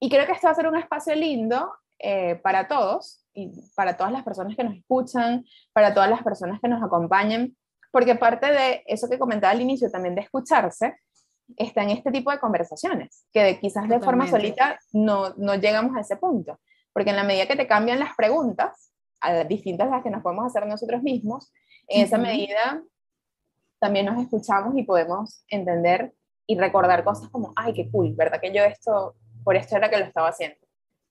[0.00, 3.96] Y creo que esto va a ser un espacio lindo eh, para todos y para
[3.96, 7.56] todas las personas que nos escuchan, para todas las personas que nos acompañen,
[7.90, 10.96] porque parte de eso que comentaba al inicio también de escucharse,
[11.56, 16.00] está en este tipo de conversaciones, que quizás de forma solita no, no llegamos a
[16.00, 16.58] ese punto,
[16.92, 20.46] porque en la medida que te cambian las preguntas, a distintas las que nos podemos
[20.46, 21.52] hacer nosotros mismos,
[21.88, 22.82] en esa medida
[23.78, 26.12] también nos escuchamos y podemos entender
[26.46, 28.40] y recordar cosas como, ay, qué cool, ¿verdad?
[28.40, 30.58] Que yo esto, por esto era que lo estaba haciendo.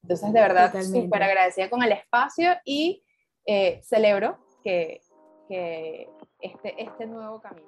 [0.03, 3.03] Entonces, de verdad, súper agradecida con el espacio y
[3.45, 5.01] eh, celebro que,
[5.47, 6.09] que
[6.39, 7.67] este, este nuevo camino.